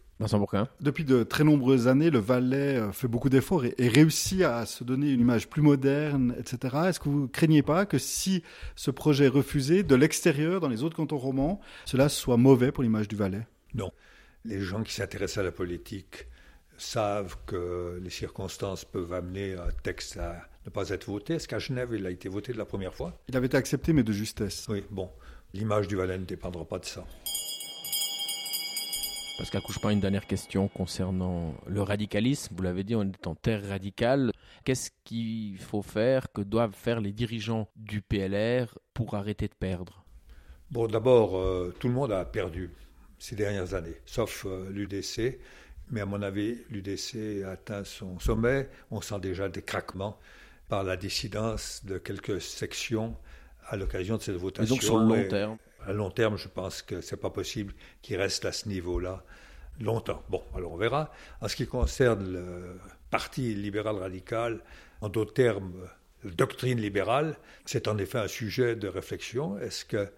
Depuis 0.79 1.03
de 1.03 1.23
très 1.23 1.43
nombreuses 1.43 1.87
années, 1.87 2.09
le 2.09 2.19
Valais 2.19 2.77
euh, 2.77 2.91
fait 2.91 3.07
beaucoup 3.07 3.29
d'efforts 3.29 3.65
et, 3.65 3.87
réussit 3.87 4.41
à 4.43 4.65
se 4.65 4.83
donner 4.83 5.09
une 5.09 5.21
image 5.21 5.49
plus 5.49 5.61
moderne, 5.61 6.35
etc. 6.39 6.77
Est-ce 6.87 6.99
que 6.99 7.09
vous 7.09 7.23
ne 7.23 7.27
craignez 7.27 7.63
pas 7.63 7.85
que 7.85 7.97
si 7.97 8.43
ce 8.75 8.91
projet 8.91 9.25
est 9.25 9.29
refusé 9.29 9.83
de 9.83 9.95
l'extérieur, 9.95 10.59
dans 10.59 10.69
les 10.69 10.83
autres 10.83 10.95
cantons 10.95 11.17
romans, 11.17 11.59
cela 11.85 12.09
soit 12.09 12.37
mauvais 12.37 12.71
pour 12.71 12.83
l'image 12.83 13.07
du 13.07 13.15
Valais? 13.15 13.47
Non. 13.73 13.91
Les 14.45 14.59
gens 14.59 14.83
qui 14.83 14.93
s'intéressent 14.93 15.39
à 15.39 15.43
la 15.43 15.51
politique 15.51 16.27
savent 16.77 17.37
que 17.45 17.99
les 18.01 18.09
circonstances 18.09 18.85
peuvent 18.85 19.13
amener 19.13 19.53
un 19.53 19.69
texte 19.83 20.17
à 20.17 20.47
ne 20.65 20.71
pas 20.71 20.89
être 20.89 21.05
voté. 21.05 21.35
Est-ce 21.35 21.47
qu'à 21.47 21.59
Genève, 21.59 21.89
il 21.93 22.05
a 22.05 22.09
été 22.09 22.27
voté 22.29 22.53
de 22.53 22.57
la 22.57 22.65
première 22.65 22.93
fois? 22.93 23.13
Il 23.27 23.37
avait 23.37 23.47
été 23.47 23.57
accepté, 23.57 23.93
mais 23.93 24.03
de 24.03 24.11
justesse. 24.11 24.65
Oui, 24.69 24.83
bon. 24.89 25.09
L'image 25.53 25.87
du 25.87 25.95
Valais 25.95 26.17
ne 26.17 26.25
dépendra 26.25 26.65
pas 26.65 26.79
de 26.79 26.85
ça. 26.85 27.05
Pascal 29.37 29.61
Couchepin, 29.61 29.89
une 29.89 29.99
dernière 29.99 30.27
question 30.27 30.67
concernant 30.67 31.55
le 31.65 31.81
radicalisme. 31.81 32.53
Vous 32.55 32.63
l'avez 32.63 32.83
dit, 32.83 32.95
on 32.95 33.03
est 33.03 33.27
en 33.27 33.35
terre 33.35 33.67
radicale. 33.67 34.31
Qu'est-ce 34.65 34.91
qu'il 35.03 35.57
faut 35.57 35.81
faire, 35.81 36.31
que 36.31 36.41
doivent 36.41 36.75
faire 36.75 37.01
les 37.01 37.11
dirigeants 37.11 37.67
du 37.75 38.01
PLR 38.01 38.77
pour 38.93 39.15
arrêter 39.15 39.47
de 39.47 39.53
perdre? 39.53 40.05
Bon, 40.69 40.87
d'abord, 40.87 41.37
euh, 41.37 41.75
tout 41.79 41.87
le 41.87 41.93
monde 41.93 42.11
a 42.11 42.23
perdu 42.25 42.69
ces 43.17 43.35
dernières 43.35 43.73
années, 43.73 43.99
sauf 44.05 44.45
euh, 44.45 44.69
l'UDC. 44.69 45.39
Mais 45.89 46.01
à 46.01 46.05
mon 46.05 46.21
avis, 46.21 46.57
l'UDC 46.69 47.43
a 47.43 47.51
atteint 47.51 47.83
son 47.83 48.19
sommet. 48.19 48.69
On 48.91 49.01
sent 49.01 49.19
déjà 49.19 49.49
des 49.49 49.61
craquements 49.61 50.17
par 50.69 50.83
la 50.83 50.97
dissidence 50.97 51.83
de 51.83 51.97
quelques 51.97 52.41
sections 52.41 53.15
à 53.67 53.75
l'occasion 53.75 54.17
de 54.17 54.21
cette 54.21 54.35
votation. 54.35 54.75
donc 54.75 54.83
sur 54.83 54.97
le 54.97 55.05
long 55.05 55.27
terme 55.27 55.57
à 55.85 55.93
long 55.93 56.09
terme, 56.09 56.37
je 56.37 56.47
pense 56.47 56.81
que 56.81 57.01
ce 57.01 57.15
n'est 57.15 57.21
pas 57.21 57.29
possible 57.29 57.73
qu'il 58.01 58.17
reste 58.17 58.45
à 58.45 58.51
ce 58.51 58.67
niveau-là 58.67 59.23
longtemps. 59.79 60.23
Bon, 60.29 60.43
alors 60.55 60.73
on 60.73 60.77
verra. 60.77 61.11
En 61.41 61.47
ce 61.47 61.55
qui 61.55 61.67
concerne 61.67 62.33
le 62.33 62.79
Parti 63.09 63.53
libéral 63.53 63.97
radical, 63.97 64.61
en 65.01 65.09
d'autres 65.09 65.33
termes, 65.33 65.73
doctrine 66.23 66.79
libérale, 66.79 67.35
c'est 67.65 67.87
en 67.87 67.97
effet 67.97 68.19
un 68.19 68.27
sujet 68.27 68.75
de 68.75 68.87
réflexion. 68.87 69.57
Est-ce 69.59 69.85
qu'une 69.85 70.09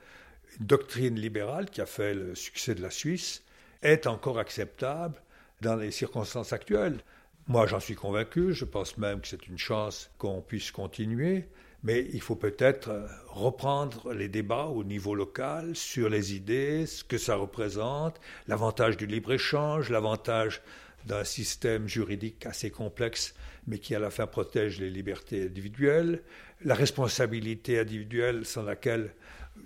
doctrine 0.59 1.19
libérale 1.19 1.69
qui 1.69 1.81
a 1.81 1.85
fait 1.85 2.13
le 2.13 2.35
succès 2.35 2.75
de 2.75 2.81
la 2.81 2.91
Suisse 2.91 3.43
est 3.81 4.05
encore 4.05 4.37
acceptable 4.37 5.21
dans 5.61 5.75
les 5.75 5.91
circonstances 5.91 6.53
actuelles? 6.53 6.99
Moi, 7.47 7.67
j'en 7.67 7.79
suis 7.79 7.95
convaincu. 7.95 8.53
Je 8.53 8.65
pense 8.65 8.97
même 8.97 9.21
que 9.21 9.27
c'est 9.27 9.47
une 9.47 9.57
chance 9.57 10.11
qu'on 10.17 10.41
puisse 10.41 10.71
continuer. 10.71 11.49
Mais 11.83 12.07
il 12.13 12.21
faut 12.21 12.35
peut-être 12.35 12.89
euh, 12.89 13.07
reprendre 13.27 14.13
les 14.13 14.29
débats 14.29 14.65
au 14.65 14.83
niveau 14.83 15.15
local 15.15 15.75
sur 15.75 16.09
les 16.09 16.33
idées, 16.33 16.85
ce 16.85 17.03
que 17.03 17.17
ça 17.17 17.35
représente, 17.35 18.19
l'avantage 18.47 18.95
du 18.95 19.05
libre-échange, 19.05 19.89
l'avantage 19.89 20.61
d'un 21.05 21.25
système 21.25 21.87
juridique 21.87 22.45
assez 22.45 22.71
complexe, 22.71 23.35
mais 23.67 23.79
qui 23.79 23.93
à 23.95 23.99
la 23.99 24.09
fin 24.09 24.27
protège 24.27 24.79
les 24.79 24.89
libertés 24.89 25.43
individuelles, 25.43 26.23
la 26.63 26.75
responsabilité 26.75 27.79
individuelle 27.79 28.45
sans 28.45 28.63
laquelle 28.63 29.13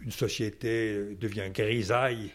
une 0.02 0.12
société 0.12 1.16
devient 1.16 1.50
grisaille, 1.54 2.32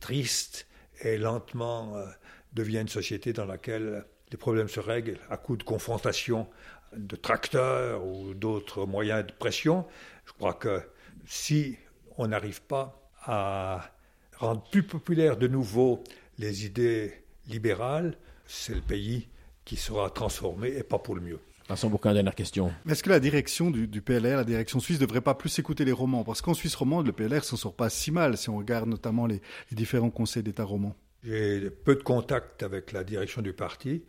triste 0.00 0.66
et 1.00 1.16
lentement 1.16 1.96
euh, 1.96 2.04
devient 2.52 2.80
une 2.80 2.88
société 2.88 3.32
dans 3.32 3.46
laquelle 3.46 4.04
les 4.30 4.38
problèmes 4.38 4.68
se 4.68 4.80
règlent 4.80 5.18
à 5.30 5.36
coup 5.36 5.56
de 5.56 5.62
confrontation 5.62 6.48
de 6.96 7.16
tracteurs 7.16 8.04
ou 8.04 8.34
d'autres 8.34 8.86
moyens 8.86 9.26
de 9.26 9.32
pression. 9.32 9.86
Je 10.26 10.32
crois 10.32 10.54
que 10.54 10.82
si 11.26 11.76
on 12.18 12.28
n'arrive 12.28 12.62
pas 12.62 13.10
à 13.24 13.90
rendre 14.36 14.62
plus 14.70 14.82
populaires 14.82 15.36
de 15.36 15.48
nouveau 15.48 16.02
les 16.38 16.66
idées 16.66 17.24
libérales, 17.48 18.16
c'est 18.46 18.74
le 18.74 18.80
pays 18.80 19.28
qui 19.64 19.76
sera 19.76 20.10
transformé 20.10 20.68
et 20.76 20.82
pas 20.82 20.98
pour 20.98 21.14
le 21.14 21.20
mieux. 21.20 21.38
Vincent 21.68 21.88
Bourquin, 21.88 22.12
dernière 22.12 22.34
question. 22.34 22.72
Est-ce 22.88 23.02
que 23.02 23.08
la 23.08 23.20
direction 23.20 23.70
du, 23.70 24.02
PLR, 24.02 24.36
la 24.36 24.44
direction 24.44 24.80
suisse, 24.80 25.00
ne 25.00 25.06
devrait 25.06 25.20
pas 25.20 25.34
plus 25.34 25.58
écouter 25.58 25.84
les 25.84 25.92
romans? 25.92 26.24
Parce 26.24 26.42
qu'en 26.42 26.54
Suisse 26.54 26.74
romande, 26.74 27.06
le 27.06 27.12
PLR 27.12 27.44
s'en 27.44 27.56
sort 27.56 27.74
pas 27.74 27.88
si 27.88 28.10
mal 28.10 28.36
si 28.36 28.50
on 28.50 28.56
regarde 28.56 28.88
notamment 28.88 29.26
les, 29.26 29.40
les 29.70 29.76
différents 29.76 30.10
conseils 30.10 30.42
d'État 30.42 30.64
romans. 30.64 30.94
J'ai 31.24 31.70
peu 31.70 31.94
de 31.94 32.02
contact 32.02 32.64
avec 32.64 32.90
la 32.90 33.04
direction 33.04 33.42
du 33.42 33.52
parti. 33.52 34.02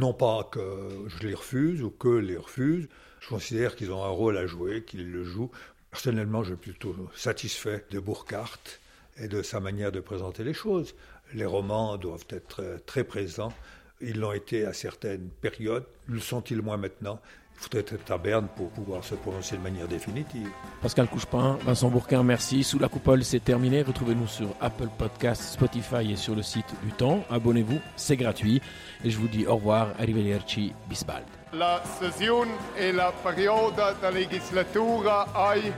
Non 0.00 0.14
pas 0.14 0.48
que 0.50 0.60
je 1.08 1.26
les 1.26 1.34
refuse 1.34 1.82
ou 1.82 1.90
que 1.90 2.08
les 2.08 2.38
refuse, 2.38 2.88
je 3.20 3.28
considère 3.28 3.76
qu'ils 3.76 3.92
ont 3.92 4.02
un 4.02 4.08
rôle 4.08 4.38
à 4.38 4.46
jouer, 4.46 4.82
qu'ils 4.82 5.12
le 5.12 5.24
jouent 5.24 5.50
Personnellement, 5.90 6.42
je 6.42 6.54
suis 6.54 6.56
plutôt 6.56 6.94
satisfait 7.14 7.84
de 7.90 7.98
Burkhardt 7.98 8.78
et 9.18 9.28
de 9.28 9.42
sa 9.42 9.60
manière 9.60 9.92
de 9.92 10.00
présenter 10.00 10.42
les 10.42 10.54
choses. 10.54 10.94
Les 11.34 11.44
romans 11.44 11.98
doivent 11.98 12.24
être 12.30 12.80
très 12.86 13.04
présents. 13.04 13.52
Ils 14.00 14.18
l'ont 14.18 14.32
été 14.32 14.64
à 14.64 14.72
certaines 14.72 15.28
périodes. 15.42 15.84
Le 16.06 16.20
sont-ils 16.20 16.62
moins 16.62 16.78
maintenant? 16.78 17.20
Il 17.60 17.64
faudrait 17.64 17.94
être 17.94 18.10
à 18.10 18.16
Berne 18.16 18.48
pour 18.56 18.70
pouvoir 18.70 19.04
se 19.04 19.14
prononcer 19.14 19.56
de 19.56 19.60
manière 19.60 19.86
définitive. 19.86 20.48
Pascal 20.80 21.06
Couchepin, 21.08 21.58
Vincent 21.62 21.90
Bourquin, 21.90 22.22
merci. 22.22 22.64
Sous 22.64 22.78
la 22.78 22.88
coupole, 22.88 23.22
c'est 23.22 23.44
terminé. 23.44 23.82
Retrouvez-nous 23.82 24.26
sur 24.26 24.48
Apple 24.62 24.88
Podcasts, 24.96 25.42
Spotify 25.42 26.10
et 26.12 26.16
sur 26.16 26.34
le 26.34 26.42
site 26.42 26.74
du 26.82 26.90
Temps. 26.92 27.22
Abonnez-vous, 27.30 27.78
c'est 27.96 28.16
gratuit. 28.16 28.62
Et 29.04 29.10
je 29.10 29.18
vous 29.18 29.28
dis 29.28 29.46
au 29.46 29.56
revoir, 29.56 29.88
arrivederci, 29.98 30.72
bisbald. 30.88 31.26
La 31.52 31.82
session 31.84 32.46
et 32.78 32.92
la 32.92 33.12
période 33.12 33.74
de 33.74 34.14
législature 34.14 35.26
ay 35.36 35.70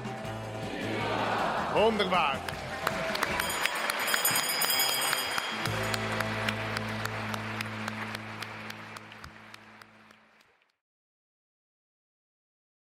wunderbar. 1.74 2.36